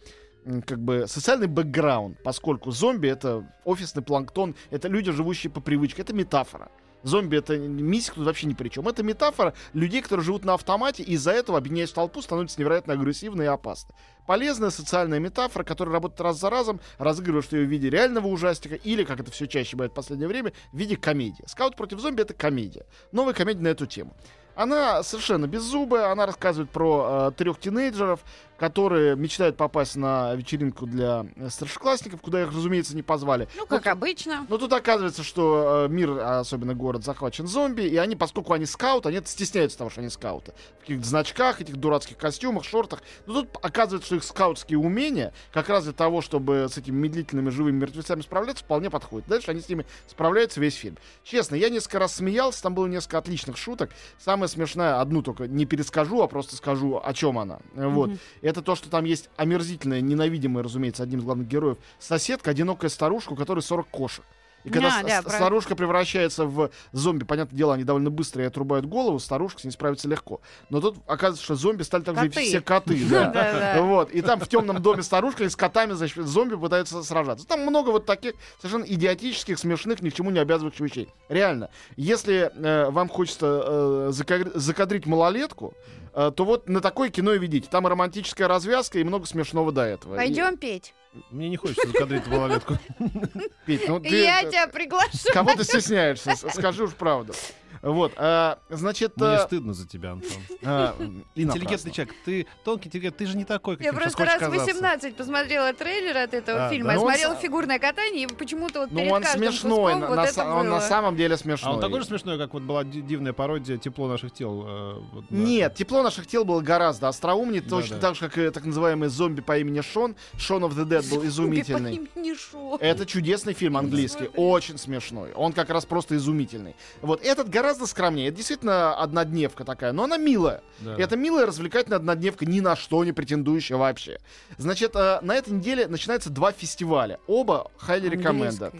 как 0.65 0.79
бы 0.79 1.05
социальный 1.07 1.48
бэкграунд, 1.48 2.21
поскольку 2.24 2.71
зомби 2.71 3.07
это 3.07 3.45
офисный 3.65 4.03
планктон, 4.03 4.55
это 4.69 4.88
люди, 4.88 5.12
живущие 5.12 5.51
по 5.51 5.62
привычке, 5.62 6.01
это 6.01 6.13
метафора. 6.13 6.69
Зомби 7.03 7.38
это 7.38 7.57
миссия 7.57 8.12
тут 8.13 8.25
вообще 8.25 8.45
ни 8.48 8.53
при 8.53 8.69
чем. 8.69 8.88
Это 8.88 9.01
метафора 9.01 9.53
людей, 9.74 10.01
которые 10.01 10.24
живут 10.24 10.45
на 10.45 10.53
автомате, 10.53 11.01
и 11.03 11.13
из-за 11.13 11.31
этого, 11.31 11.57
объединяясь 11.57 11.89
в 11.89 11.95
толпу, 11.95 12.21
становятся 12.21 12.60
невероятно 12.60 12.93
агрессивны 12.93 13.43
и 13.43 13.48
опасны. 13.48 13.95
Полезная 14.27 14.69
социальная 14.69 15.19
метафора, 15.19 15.63
которая 15.63 15.93
работает 15.93 16.21
раз 16.21 16.39
за 16.39 16.50
разом, 16.50 16.79
разыгрываешь 17.00 17.48
ее 17.51 17.65
в 17.65 17.69
виде 17.69 17.89
реального 17.89 18.27
ужастика 18.27 18.75
или, 18.75 19.03
как 19.03 19.19
это 19.19 19.31
все 19.31 19.48
чаще 19.48 19.75
бывает 19.75 19.93
в 19.93 19.95
последнее 19.95 20.27
время, 20.27 20.53
в 20.71 20.77
виде 20.77 20.95
комедии. 20.95 21.43
Скаут 21.48 21.75
против 21.75 22.00
зомби 22.00 22.21
это 22.21 22.36
комедия. 22.36 22.86
Новая 23.12 23.33
комедия 23.33 23.62
на 23.62 23.69
эту 23.69 23.88
тему. 23.88 24.15
Она 24.53 25.01
совершенно 25.01 25.48
беззубая, 25.48 26.12
она 26.12 26.25
рассказывает 26.25 26.69
про 26.69 27.29
э, 27.29 27.31
трех 27.38 27.60
тинейджеров, 27.60 28.19
которые 28.62 29.15
мечтают 29.15 29.58
попасть 29.58 29.96
на 29.96 30.36
вечеринку 30.36 30.86
для 30.86 31.25
э, 31.36 31.50
старшеклассников, 31.50 32.22
куда 32.22 32.44
их, 32.44 32.50
разумеется, 32.50 32.96
не 32.96 33.01
позвали. 33.01 33.48
Ну, 33.58 33.65
как 33.65 33.88
обычно. 33.88 34.46
Но 34.48 34.60
тут 34.60 34.72
оказывается, 34.72 35.24
что 35.24 35.88
э, 35.88 35.91
мир, 35.91 36.12
а 36.12 36.41
особенно 36.41 36.75
город, 36.75 37.03
захвачен 37.03 37.48
зомби, 37.48 37.82
и 37.82 37.98
они, 37.98 38.15
поскольку 38.15 38.53
они 38.53 38.68
скауты, 38.68 39.10
они 39.10 39.20
стесняются 39.25 39.80
того, 39.80 39.89
что 39.89 40.01
они 40.01 40.12
скауты. 40.12 40.53
В 40.77 40.82
каких-то 40.82 41.08
значках, 41.08 41.60
этих 41.60 41.77
дурацких 41.77 42.18
костюмах, 42.18 42.63
шортах. 42.63 43.01
Но 43.25 43.41
тут 43.41 43.50
оказывается, 43.63 44.06
что 44.06 44.15
их 44.18 44.24
скаутские 44.24 44.77
умения, 44.77 45.34
как 45.51 45.68
раз 45.68 45.86
для 45.86 45.94
того, 45.94 46.22
чтобы 46.22 46.68
с 46.70 46.77
этими 46.77 46.96
медлительными 46.96 47.50
живыми 47.50 47.77
мертвецами 47.77 48.22
справляться, 48.22 48.63
вполне 48.63 48.91
подходят. 48.91 49.27
Дальше 49.27 49.50
они 49.50 49.62
с 49.62 49.70
ними 49.70 49.88
справляются 50.06 50.60
весь 50.60 50.75
фильм. 50.75 51.00
Честно, 51.24 51.56
я 51.56 51.72
несколько 51.72 51.98
раз 51.98 52.13
смеялся, 52.13 52.62
там 52.62 52.75
было 52.75 52.86
несколько 52.86 53.18
отличных 53.18 53.58
шуток. 53.58 53.89
Самая 54.20 54.48
смешная, 54.48 55.01
одну 55.01 55.24
только 55.24 55.48
не 55.48 55.65
перескажу, 55.65 56.22
а 56.22 56.27
просто 56.27 56.56
скажу, 56.56 57.01
о 57.03 57.12
чем 57.15 57.39
она. 57.39 57.58
Вот. 57.74 58.12
Мгм. 58.12 58.20
Это 58.51 58.62
то, 58.62 58.75
что 58.75 58.89
там 58.89 59.05
есть 59.05 59.29
омерзительная, 59.38 60.01
ненавидимая, 60.01 60.62
разумеется, 60.62 61.03
одним 61.03 61.20
из 61.20 61.24
главных 61.24 61.48
героев, 61.48 61.77
соседка, 62.00 62.51
одинокая 62.51 62.89
старушка, 62.89 63.31
у 63.31 63.38
которой 63.38 63.62
40 63.62 63.88
кошек. 63.88 64.25
И 64.63 64.70
когда 64.70 64.89
Да, 65.01 65.22
с- 65.22 65.24
да, 65.25 65.30
старушка 65.32 65.75
превращается 65.75 66.46
в 66.46 66.70
зомби, 66.91 67.24
понятное 67.24 67.58
дело, 67.58 67.74
они 67.74 67.84
довольно 67.84 68.10
быстро 68.12 68.41
ей 68.44 68.48
отрубают 68.48 68.86
голову, 68.86 69.20
старушка 69.20 69.62
с 69.62 69.63
ней 69.63 69.72
справится 69.72 70.08
легко. 70.08 70.41
Но 70.70 70.82
тут 70.82 70.98
оказывается, 71.08 71.44
что 71.44 71.56
зомби 71.56 71.84
стали 71.84 72.03
также 72.03 72.25
и 72.27 72.30
Коты. 72.30 72.46
все 72.46 72.62
коты. 72.62 73.06
Да. 73.10 73.77
Вот. 73.82 74.12
И 74.12 74.22
там 74.22 74.39
в 74.39 74.48
темном 74.48 74.82
доме 74.82 75.01
старушка 75.03 75.44
и 75.44 75.50
с 75.50 75.56
котами, 75.56 75.94
значит, 75.94 76.25
зомби 76.25 76.56
пытаются 76.56 77.01
сражаться. 77.03 77.48
Там 77.48 77.62
много 77.62 77.89
вот 77.89 78.06
таких 78.06 78.34
совершенно 78.60 78.84
идиотических, 78.86 79.58
смешных, 79.58 80.01
ни 80.01 80.10
к 80.10 80.13
чему 80.13 80.30
не 80.32 80.39
обязывающих 80.39 80.82
вещей. 80.82 81.10
Реально. 81.30 81.70
Если 81.96 82.51
э, 82.56 82.89
вам 82.89 83.10
хочется 83.10 83.62
э, 83.65 84.10
закадри- 84.12 84.51
закадрить 84.56 85.06
малолетку, 85.06 85.74
э, 86.13 86.32
то 86.36 86.46
вот 86.46 86.70
на 86.70 86.82
такое 86.82 87.10
кино 87.10 87.34
и 87.34 87.39
ведите. 87.39 87.68
Там 87.70 87.88
и 87.88 87.89
романтическая 87.89 88.48
развязка, 88.48 89.00
и 89.00 89.03
много 89.03 89.25
смешного 89.25 89.72
до 89.72 89.82
этого. 89.84 90.15
И- 90.15 90.18
Пойдем 90.18 90.58
петь. 90.58 90.94
Мне 91.30 91.50
не 91.50 91.58
хочется 91.58 91.88
закадрить 91.88 92.25
малолетку. 92.27 92.77
Петь, 93.65 93.88
ну 93.88 94.00
ты- 94.00 94.24
Я 94.24 94.44
тебя 94.44 94.68
приглашу. 94.68 95.10
Кого 95.34 95.53
ты 95.56 95.63
стесняешься? 95.63 96.36
Скажи 96.36 96.84
уж 96.86 96.91
правду. 96.94 97.34
Вот, 97.82 98.13
а, 98.18 98.60
значит... 98.70 99.18
Мне 99.18 99.25
а, 99.38 99.39
стыдно 99.39 99.74
за 99.74 99.88
тебя, 99.88 100.12
Антон. 100.12 100.30
а, 100.63 100.96
Интеллигентный 101.36 101.91
человек. 101.91 102.13
Ты 102.24 102.46
тонкий 102.63 102.89
интеллигент, 102.89 103.18
ты 103.18 103.25
же 103.25 103.36
не 103.36 103.44
такой, 103.44 103.74
Я 103.80 103.91
каким 103.91 103.94
сейчас 104.01 104.13
просто 104.13 104.25
раз 104.25 104.39
казаться. 104.39 104.65
18 104.75 105.15
посмотрела 105.15 105.74
трейлер 105.74 106.15
от 106.18 106.36
этого 106.36 106.68
А, 106.68 106.70
фильма. 106.70 106.89
да? 106.89 106.94
Я 106.94 107.00
Ну, 107.00 107.06
он 107.06 107.12
смотрела 107.12 107.36
с- 107.36 107.41
фигурное 107.41 107.80
катание, 107.80 108.25
и 108.25 108.27
почему-то 108.27 108.82
вот 108.82 108.91
Ну, 108.91 109.00
перед 109.00 109.12
он 109.12 109.24
каждым 109.24 109.41
смешной, 109.51 109.96
на, 109.96 110.08
вот 110.10 110.15
на 110.15 110.25
это 110.25 110.44
он 110.46 110.65
на 110.70 110.75
было. 110.77 110.80
самом 110.82 111.15
деле 111.15 111.34
А 111.34 111.38
смешной. 111.39 111.74
он 111.74 111.82
такой 111.82 112.01
же 112.01 112.06
смешной, 112.06 112.38
как 112.38 112.53
вот 112.53 112.62
была 112.62 112.84
ди- 112.84 113.01
дивная 113.01 113.34
пародия 113.34 113.77
«Тепло 113.80 114.08
наших 114.08 114.32
тел». 114.32 114.63
э, 114.68 114.94
вот, 115.13 115.25
да. 115.27 115.36
Нет, 115.36 115.74
тепло 115.74 116.03
наших 116.03 116.27
тел 116.27 116.46
было 116.46 116.62
гораздо 116.62 117.08
остроумнее, 117.08 117.63
Да, 117.63 117.70
точно 117.70 117.96
да. 117.96 118.01
так 118.10 118.15
же, 118.15 118.30
как 118.30 118.38
и 118.38 118.50
так 118.51 118.63
называемый 118.63 119.10
зомби 119.10 119.41
по 119.41 119.58
имени 119.58 119.82
Шон. 119.82 120.15
Шон 120.38 120.63
of 120.65 120.75
the 120.75 120.86
Dead 120.86 121.00
был 121.01 121.24
Зомби 121.29 121.62
изумительный. 121.62 122.10
Это 122.79 123.05
чудесный 123.05 123.53
фильм 123.53 123.77
английский, 123.77 124.29
очень 124.36 124.77
смешной. 124.77 125.31
Он 125.34 125.53
как 125.53 125.70
раз 125.70 125.86
просто 125.86 126.15
изумительный. 126.15 126.75
Вот 127.01 127.24
этот 127.24 127.50
гораздо 127.50 127.86
скромнее. 127.88 128.27
Это 128.27 128.38
действительно 128.38 128.96
однодневка 128.96 129.65
такая, 129.65 129.91
но 129.91 130.03
она 130.03 130.17
милая. 130.17 130.62
Да. 130.79 130.96
Это 130.98 131.15
милая, 131.15 131.46
развлекательная 131.46 131.98
однодневка, 131.98 132.46
ни 132.46 132.60
на 132.60 132.75
что 132.75 133.03
не 133.03 133.12
претендующая 133.12 133.77
вообще. 133.77 134.20
Значит, 134.58 134.96
э, 134.96 135.20
на 135.22 135.36
этой 135.36 135.53
неделе 135.53 135.88
начинается 135.88 136.29
два 136.29 136.51
фестиваля. 136.51 137.20
Оба 137.27 137.72
highly 137.88 138.10
recommended. 138.10 138.74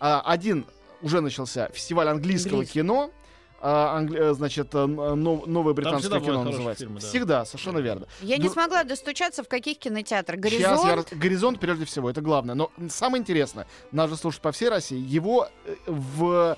А, 0.00 0.20
Один 0.20 0.66
уже 1.02 1.20
начался 1.20 1.68
фестиваль 1.68 2.08
английского 2.08 2.54
Английский. 2.54 2.80
кино. 2.80 3.10
А, 3.60 3.96
англи- 3.98 4.18
э, 4.18 4.34
значит, 4.34 4.74
э, 4.74 4.86
нов- 4.86 5.46
новое 5.46 5.74
британское 5.74 6.20
кино 6.20 6.44
называется. 6.44 6.84
фильмы, 6.84 7.00
да. 7.00 7.06
Всегда, 7.06 7.44
совершенно 7.44 7.78
верно. 7.78 8.06
Я 8.20 8.36
не 8.36 8.44
Ду- 8.48 8.52
смогла 8.52 8.84
достучаться, 8.84 9.42
в 9.42 9.48
каких 9.48 9.78
кинотеатрах. 9.78 10.40
Сейчас 10.44 10.84
я 10.84 10.90
Горизонт. 10.96 11.14
Горизонт 11.14 11.60
прежде 11.60 11.84
всего, 11.84 12.10
это 12.10 12.20
главное. 12.20 12.54
Но 12.54 12.70
самое 12.90 13.20
интересное, 13.20 13.66
нас 13.92 14.10
же 14.10 14.16
слушают 14.16 14.42
по 14.42 14.52
всей 14.52 14.68
России, 14.68 14.98
его 14.98 15.48
э, 15.64 15.74
в 15.86 16.56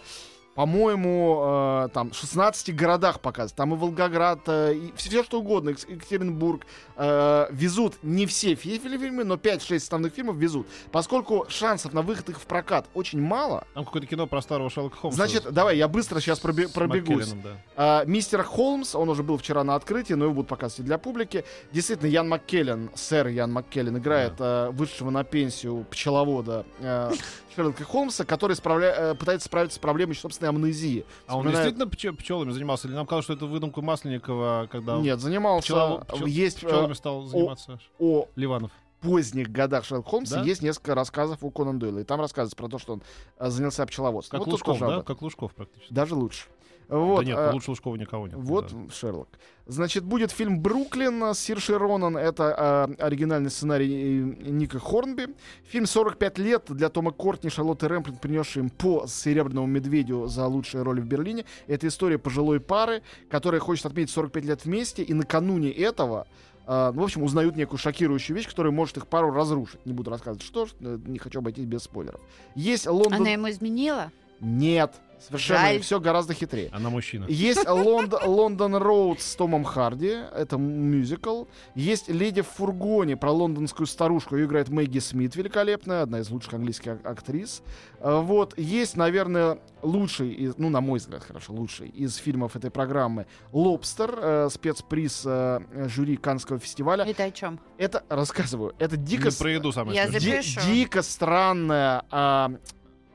по-моему, 0.59 1.85
э, 1.85 1.89
там 1.95 2.13
16 2.13 2.75
городах 2.75 3.21
показывают. 3.21 3.55
Там 3.55 3.75
и 3.75 3.77
Волгоград, 3.77 4.41
э, 4.49 4.75
и 4.75 4.93
все 4.97 5.23
что 5.23 5.39
угодно, 5.39 5.69
Екатеринбург. 5.71 6.67
Э, 6.97 7.47
везут 7.53 7.95
не 8.03 8.27
все 8.27 8.57
фи- 8.57 8.81
фильмы, 8.81 9.23
но 9.23 9.37
5-6 9.37 9.77
основных 9.77 10.15
фильмов 10.15 10.35
везут. 10.35 10.67
Поскольку 10.91 11.47
шансов 11.49 11.93
на 11.93 12.03
выход 12.03 12.31
их 12.31 12.41
в 12.41 12.47
прокат 12.47 12.89
очень 12.95 13.21
мало, 13.21 13.69
Там 13.75 13.85
какое-то 13.85 14.09
кино 14.09 14.27
про 14.27 14.43
старого 14.43 14.69
Шерлока 14.69 14.97
Холмса. 14.97 15.17
значит, 15.17 15.53
давай, 15.53 15.77
я 15.77 15.87
быстро 15.87 16.19
сейчас 16.19 16.39
с 16.39 16.41
пробегусь. 16.41 17.35
Да. 17.35 17.51
А, 17.77 18.05
мистер 18.05 18.43
Холмс, 18.43 18.97
он 18.97 19.09
уже 19.11 19.23
был 19.23 19.39
вчера 19.39 19.63
на 19.63 19.77
открытии, 19.77 20.15
но 20.15 20.25
его 20.25 20.35
будут 20.35 20.49
показывать 20.49 20.87
для 20.87 20.99
публики. 20.99 21.45
Действительно, 21.71 22.09
Ян 22.09 22.29
Маккеллен, 22.29 22.91
сэр 22.97 23.29
Ян 23.29 23.53
Маккеллен, 23.53 23.97
играет 23.99 24.33
э, 24.41 24.71
вышедшего 24.73 25.11
на 25.11 25.23
пенсию 25.23 25.87
пчеловода 25.89 26.67
э, 26.81 27.13
Шерлока 27.55 27.85
Холмса, 27.85 28.25
который 28.25 28.57
справля- 28.57 29.13
э, 29.13 29.15
пытается 29.15 29.47
справиться 29.47 29.77
с 29.77 29.79
проблемой 29.79 30.15
собственной 30.49 30.69
амнезии. 30.69 31.05
А 31.27 31.37
он 31.37 31.43
Вспоминает- 31.45 31.75
действительно 31.75 31.91
пче- 31.91 32.17
пчелами 32.17 32.51
занимался? 32.51 32.89
Или 32.89 32.95
нам 32.95 33.07
казалось, 33.07 33.25
что 33.25 33.35
это 33.35 33.47
выдумка 33.47 33.81
Масленникова, 33.83 34.69
когда 34.71 34.97
Нет, 34.99 35.21
занимался... 35.21 35.73
пчелово- 35.73 36.07
пчел- 36.07 36.27
есть 36.27 36.63
э, 36.63 36.67
пчелами 36.67 36.93
стал 36.95 37.25
заниматься 37.27 37.79
о 37.99 38.27
Ливанов? 38.37 38.71
поздних 39.01 39.53
годах 39.53 39.85
Шерлока 39.85 40.11
Холмса 40.11 40.41
Да? 40.41 40.43
есть 40.43 40.61
несколько 40.61 40.95
рассказов 40.97 41.39
у 41.43 41.51
Конан 41.53 41.79
Дойла. 41.79 42.01
И 42.01 42.05
там 42.05 42.21
рассказывается 42.21 42.57
про 42.57 42.69
то, 42.69 42.79
что 42.79 42.95
он 42.95 43.03
э, 43.39 43.49
занялся 43.49 43.87
пчеловодством. 43.87 44.41
Как 44.41 44.47
Вот 44.47 44.53
Лужков, 44.53 44.79
да? 44.81 45.03
Как 45.03 45.23
Лужков 45.23 45.55
практически. 45.55 45.93
Даже 45.95 46.15
лучше. 46.17 46.47
Вот, 46.89 47.21
да 47.21 47.25
нет, 47.25 47.39
э, 47.39 47.53
лучше 47.53 47.71
Лужкова 47.71 47.97
никого 47.97 48.27
нет. 48.27 48.37
Вот 48.39 48.73
Да. 48.73 48.93
Шерлок. 48.93 49.29
Значит, 49.67 50.05
будет 50.05 50.31
фильм 50.31 50.61
«Бруклин» 50.61 51.23
с 51.23 51.39
Сиршей 51.39 51.77
Ронан. 51.77 52.17
Это 52.17 52.89
э, 52.99 53.03
оригинальный 53.03 53.51
сценарий 53.51 54.21
э, 54.21 54.51
Ника 54.51 54.79
Хорнби. 54.79 55.29
Фильм 55.65 55.85
«45 55.85 56.41
лет» 56.41 56.65
для 56.69 56.89
Тома 56.89 57.13
Кортни, 57.13 57.51
Шарлотты 57.51 57.89
Рэмплин, 57.89 58.17
принесший 58.17 58.63
им 58.63 58.71
по 58.71 59.07
«Серебряному 59.07 59.67
медведю» 59.67 60.27
за 60.27 60.47
лучшие 60.47 60.83
роли 60.83 61.03
в 61.03 61.07
Берлине. 61.07 61.45
Это 61.67 61.87
история 61.87 62.17
пожилой 62.17 62.61
пары, 62.61 63.03
которая 63.29 63.61
хочет 63.61 63.85
отметить 63.85 64.11
45 64.11 64.45
лет 64.47 64.65
вместе, 64.65 65.03
и 65.03 65.13
накануне 65.13 65.71
этого 65.71 66.27
э, 66.67 66.93
ну, 66.95 67.03
в 67.03 67.05
общем, 67.05 67.23
узнают 67.23 67.55
некую 67.57 67.79
шокирующую 67.79 68.35
вещь, 68.35 68.49
которая 68.49 68.73
может 68.73 68.97
их 68.97 69.07
пару 69.07 69.31
разрушить. 69.31 69.85
Не 69.85 69.93
буду 69.93 70.11
рассказывать, 70.11 70.43
что, 70.43 70.67
э, 70.81 70.99
не 71.05 71.19
хочу 71.19 71.41
обойтись 71.41 71.67
без 71.67 71.83
спойлеров. 71.83 72.23
Есть 72.55 72.87
Лондон... 72.87 73.21
Она 73.21 73.31
ему 73.31 73.51
изменила? 73.51 74.11
Нет, 74.41 74.95
совершенно 75.21 75.61
Жаль. 75.61 75.81
все 75.81 76.01
гораздо 76.01 76.35
хитрее. 76.35 76.71
Она 76.73 76.91
мужчина. 76.91 77.27
Есть 77.29 77.65
Лонд- 77.69 78.25
Лондон 78.27 78.77
Роуд 78.77 79.21
с 79.21 79.35
Томом 79.37 79.65
Харди, 79.65 80.15
это 80.35 80.57
мюзикл. 80.57 81.45
Есть 81.75 82.09
Леди 82.09 82.43
в 82.43 82.49
фургоне 82.49 83.17
про 83.17 83.31
лондонскую 83.33 83.87
старушку, 83.87 84.37
ее 84.37 84.47
играет 84.47 84.69
Мэгги 84.69 84.99
Смит, 84.99 85.37
великолепная, 85.37 86.03
одна 86.03 86.21
из 86.21 86.31
лучших 86.31 86.55
английских 86.55 86.93
ак- 86.93 87.07
актрис. 87.07 87.63
А, 88.01 88.21
Вот, 88.21 88.57
есть, 88.59 88.97
наверное, 88.97 89.59
лучший, 89.83 90.33
из, 90.33 90.57
ну, 90.59 90.69
на 90.71 90.81
мой 90.81 90.99
взгляд, 90.99 91.23
хорошо, 91.25 91.53
лучший 91.53 91.89
из 91.89 92.17
фильмов 92.17 92.57
этой 92.57 92.71
программы 92.71 93.27
«Лобстер», 93.53 94.19
э, 94.21 94.49
спецприз 94.51 95.23
э, 95.25 95.61
жюри 95.89 96.17
Каннского 96.17 96.59
фестиваля. 96.59 97.05
Это 97.05 97.25
о 97.25 97.31
чем? 97.31 97.61
Это, 97.79 98.03
рассказываю, 98.09 98.75
это 98.79 98.97
дико... 98.97 99.29
Не 99.31 99.37
про 99.37 99.51
еду 99.53 99.73
самое 99.73 99.97
Я. 99.97 100.09
Ди- 100.09 100.43
дико 100.67 101.03
странная, 101.03 102.03
а, 102.11 102.51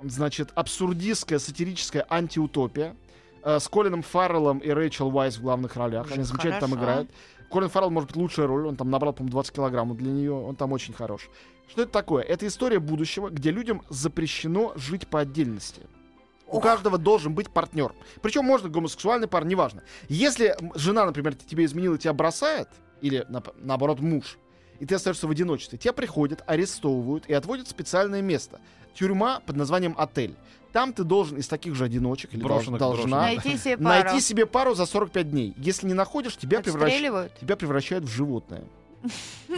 значит, 0.04 0.52
абсурдистская, 0.56 1.40
сатирическая 1.40 2.06
антиутопия 2.10 2.96
а, 3.42 3.60
с 3.60 3.68
Колином 3.68 4.02
Фарреллом 4.02 4.60
и 4.60 4.70
Рэйчел 4.70 5.16
Уайс 5.16 5.38
в 5.38 5.42
главных 5.42 5.76
ролях. 5.76 6.12
Они 6.12 6.24
замечательно 6.24 6.60
там 6.60 6.76
играют. 6.76 7.10
Колин 7.50 7.70
Фаррелл, 7.70 7.92
может 7.92 8.10
быть, 8.10 8.18
лучшая 8.18 8.48
роль. 8.48 8.68
Он 8.68 8.76
там 8.76 8.90
набрал, 8.90 9.14
по-моему, 9.14 9.32
20 9.32 9.54
килограммов 9.54 9.98
для 9.98 10.12
нее. 10.12 10.34
Он 10.34 10.56
там 10.56 10.72
очень 10.72 10.94
хорош. 10.94 11.30
Что 11.68 11.84
это 11.84 11.92
такое? 11.92 12.24
Это 12.24 12.48
история 12.48 12.80
будущего, 12.80 13.30
где 13.30 13.52
людям 13.52 13.84
запрещено 13.90 14.74
жить 14.76 15.08
по 15.08 15.20
отдельности. 15.20 15.82
У 16.48 16.60
каждого 16.60 16.98
должен 16.98 17.34
быть 17.34 17.50
партнер. 17.50 17.94
Причем 18.22 18.46
можно 18.46 18.70
гомосексуальный 18.70 19.28
пар, 19.28 19.44
неважно. 19.46 19.84
Если 20.08 20.56
жена, 20.76 21.06
например, 21.06 21.34
тебе 21.34 21.66
изменила, 21.66 21.98
тебя 21.98 22.14
бросает, 22.14 22.70
или 23.02 23.26
нап- 23.30 23.56
наоборот 23.58 24.00
муж, 24.02 24.38
и 24.80 24.86
ты 24.86 24.96
остаешься 24.96 25.28
в 25.28 25.32
одиночестве, 25.32 25.78
тебя 25.78 25.94
приходят, 25.94 26.44
арестовывают 26.46 27.26
и 27.28 27.34
отводят 27.34 27.68
в 27.68 27.70
специальное 27.72 28.22
место. 28.22 28.60
Тюрьма 28.94 29.40
под 29.46 29.56
названием 29.56 29.96
отель. 29.98 30.36
Там 30.72 30.92
ты 30.92 31.04
должен 31.04 31.38
из 31.38 31.48
таких 31.48 31.76
же 31.76 31.86
одиночек 31.86 32.34
или 32.34 32.42
Брошенных, 32.42 32.80
должна 32.80 33.22
Найти 33.22 33.58
себе 33.58 33.78
пару. 33.78 33.90
найти 33.90 34.20
себе 34.22 34.46
пару 34.48 34.74
за 34.74 34.86
45 34.88 35.30
дней. 35.30 35.54
Если 35.58 35.86
не 35.88 35.94
находишь, 35.94 36.36
тебя, 36.36 36.62
превращ- 36.62 37.32
тебя 37.40 37.56
превращают 37.56 38.06
в 38.06 38.10
животное. 38.10 38.64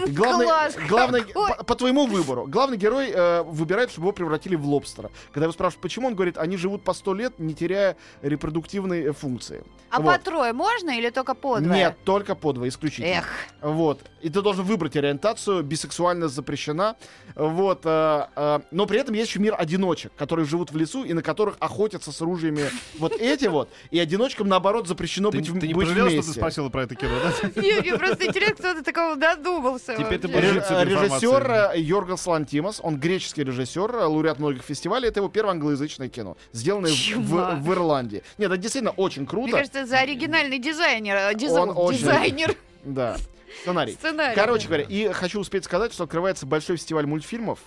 Главный, 0.08 0.46
Класс 0.46 0.76
главный 0.90 1.22
по, 1.24 1.64
по 1.64 1.76
твоему 1.76 2.06
выбору. 2.08 2.46
Главный 2.48 2.78
герой 2.78 3.12
э, 3.14 3.44
выбирает, 3.44 3.92
чтобы 3.92 4.06
его 4.08 4.12
превратили 4.14 4.56
в 4.56 4.66
лобстера. 4.66 5.12
Когда 5.32 5.46
его 5.46 5.54
спрашивают, 5.54 5.82
почему, 5.82 6.08
он 6.08 6.16
говорит, 6.16 6.38
они 6.38 6.58
живут 6.58 6.84
по 6.84 6.94
100 6.94 7.14
лет, 7.14 7.40
не 7.40 7.54
теряя 7.54 7.96
репродуктивной 8.22 9.06
э, 9.06 9.12
функции. 9.14 9.64
А 9.90 10.02
Вот. 10.02 10.18
по 10.18 10.20
трое 10.20 10.54
можно 10.54 10.90
или 10.98 11.10
только 11.10 11.34
по 11.36 11.60
двое? 11.60 11.80
Нет, 11.80 11.98
только 12.04 12.36
по 12.36 12.52
два, 12.52 12.68
исключительно. 12.68 13.20
Эх, 13.20 13.26
Вот. 13.62 14.02
И 14.22 14.30
ты 14.30 14.42
должен 14.42 14.66
выбрать 14.66 14.98
ориентацию, 14.98 15.64
бисексуальность 15.64 16.34
запрещена. 16.36 16.96
Вот. 17.36 17.82
э, 17.86 18.26
э, 18.36 18.60
но 18.72 18.86
при 18.88 19.00
этом 19.00 19.16
есть 19.16 19.30
еще 19.30 19.40
мир 19.40 19.56
одиночек, 19.58 20.12
которые 20.18 20.46
живут 20.46 20.72
в 20.72 20.78
лесу 20.78 21.04
и 21.04 21.14
на 21.14 21.22
которых 21.22 21.56
охотятся 21.60 22.12
с 22.12 22.20
ружьями 22.22 22.70
вот 23.00 23.14
эти 23.14 23.46
вот. 23.46 23.70
И 23.92 24.00
одиночкам, 24.00 24.48
наоборот, 24.50 24.88
запрещено 24.88 25.32
Ты, 25.32 25.38
быть, 25.38 25.50
в- 25.50 25.60
ты 25.60 25.68
не 25.68 25.74
быть 25.74 25.88
пожалел, 25.88 26.08
что 26.08 26.14
вместе. 26.16 26.32
ты 26.34 26.38
спросила 26.40 26.70
про 26.70 26.84
это 26.84 26.96
кино, 26.96 27.14
да? 27.24 27.50
не, 27.62 27.80
мне 27.80 27.98
просто 27.98 28.26
интересно, 28.26 28.56
кто 28.56 28.74
до 28.74 28.84
такого 28.84 29.16
додумался. 29.36 29.96
Теперь 29.96 30.20
ты 30.20 30.28
Режиссер 30.28 31.72
э, 31.76 31.80
Йоргос 31.80 32.26
Лантимос, 32.28 32.80
он 32.84 32.98
греческий 32.98 33.44
режиссер, 33.44 33.96
э, 33.96 34.06
лауреат 34.06 34.40
многих 34.40 34.64
фестивалей. 34.64 35.08
Это 35.10 35.20
его 35.20 35.30
первое 35.30 35.52
англоязычное 35.54 36.10
кино, 36.10 36.38
сделанное 36.52 36.92
в, 36.92 37.60
в- 37.62 37.72
Ирландии. 37.74 38.24
Нет, 38.38 38.52
это 38.52 38.58
действительно 38.58 38.92
очень 38.92 39.22
Мне 39.24 39.30
круто. 39.30 39.52
кажется, 39.58 39.86
за 39.86 40.00
оригинальный 40.00 40.60
дизайнер, 40.60 41.16
э, 41.16 41.34
диз- 41.36 41.52
Он 41.52 41.72
очень- 41.76 42.00
дизайнер 42.00 42.56
Да, 42.84 43.18
сценарий. 43.62 43.94
сценария. 43.94 44.36
Короче 44.36 44.68
говоря, 44.68 44.84
и 44.88 45.10
хочу 45.12 45.40
успеть 45.40 45.66
сказать, 45.66 45.94
что 45.94 46.04
открывается 46.06 46.46
большой 46.46 46.78
фестиваль 46.78 47.06
мультфильмов. 47.06 47.60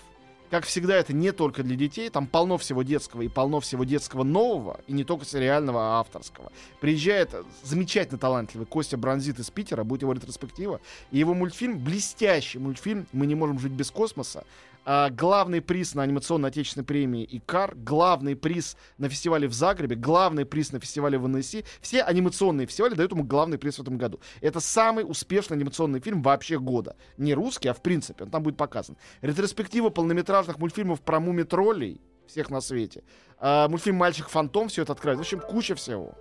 Как 0.50 0.64
всегда, 0.64 0.96
это 0.96 1.12
не 1.12 1.32
только 1.32 1.62
для 1.62 1.76
детей, 1.76 2.08
там 2.08 2.26
полно 2.26 2.56
всего 2.56 2.82
детского 2.82 3.22
и 3.22 3.28
полно 3.28 3.60
всего 3.60 3.84
детского 3.84 4.22
нового, 4.24 4.80
и 4.86 4.92
не 4.92 5.04
только 5.04 5.26
сериального, 5.26 5.80
а 5.80 6.00
авторского. 6.00 6.52
Приезжает 6.80 7.34
замечательно 7.62 8.18
талантливый 8.18 8.66
Костя 8.66 8.96
Бронзит 8.96 9.38
из 9.38 9.50
Питера, 9.50 9.84
будет 9.84 10.02
его 10.02 10.14
ретроспектива, 10.14 10.80
и 11.10 11.18
его 11.18 11.34
мультфильм, 11.34 11.78
блестящий 11.78 12.58
мультфильм 12.58 13.06
«Мы 13.12 13.26
не 13.26 13.34
можем 13.34 13.58
жить 13.58 13.72
без 13.72 13.90
космоса», 13.90 14.44
а, 14.90 15.10
главный 15.10 15.60
приз 15.60 15.94
на 15.94 16.02
анимационной 16.02 16.48
отечественной 16.48 16.86
премии 16.86 17.28
ИКАР, 17.30 17.74
главный 17.76 18.34
приз 18.34 18.74
на 18.96 19.10
фестивале 19.10 19.46
в 19.46 19.52
Загребе, 19.52 19.96
главный 19.96 20.46
приз 20.46 20.72
на 20.72 20.80
фестивале 20.80 21.18
в 21.18 21.28
НСИ. 21.28 21.66
Все 21.82 22.02
анимационные 22.02 22.66
фестивали 22.66 22.94
дают 22.94 23.12
ему 23.12 23.22
главный 23.22 23.58
приз 23.58 23.76
в 23.76 23.82
этом 23.82 23.98
году. 23.98 24.18
Это 24.40 24.60
самый 24.60 25.04
успешный 25.06 25.58
анимационный 25.58 26.00
фильм 26.00 26.22
вообще 26.22 26.58
года. 26.58 26.96
Не 27.18 27.34
русский, 27.34 27.68
а 27.68 27.74
в 27.74 27.82
принципе. 27.82 28.24
Он 28.24 28.30
там 28.30 28.42
будет 28.42 28.56
показан. 28.56 28.96
Ретроспектива 29.20 29.90
полнометражных 29.90 30.58
мультфильмов 30.58 31.02
про 31.02 31.20
муми-троллей 31.20 32.00
всех 32.26 32.48
на 32.48 32.62
свете. 32.62 33.04
А, 33.38 33.68
мультфильм 33.68 33.96
«Мальчик-фантом» 33.96 34.68
все 34.68 34.82
это 34.82 34.92
открывает. 34.92 35.18
В 35.18 35.20
общем, 35.20 35.40
куча 35.40 35.74
всего. 35.74 36.14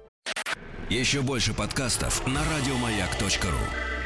Еще 0.90 1.22
больше 1.22 1.54
подкастов 1.54 2.28
на 2.28 2.42
радиомаяк.ру. 2.44 3.97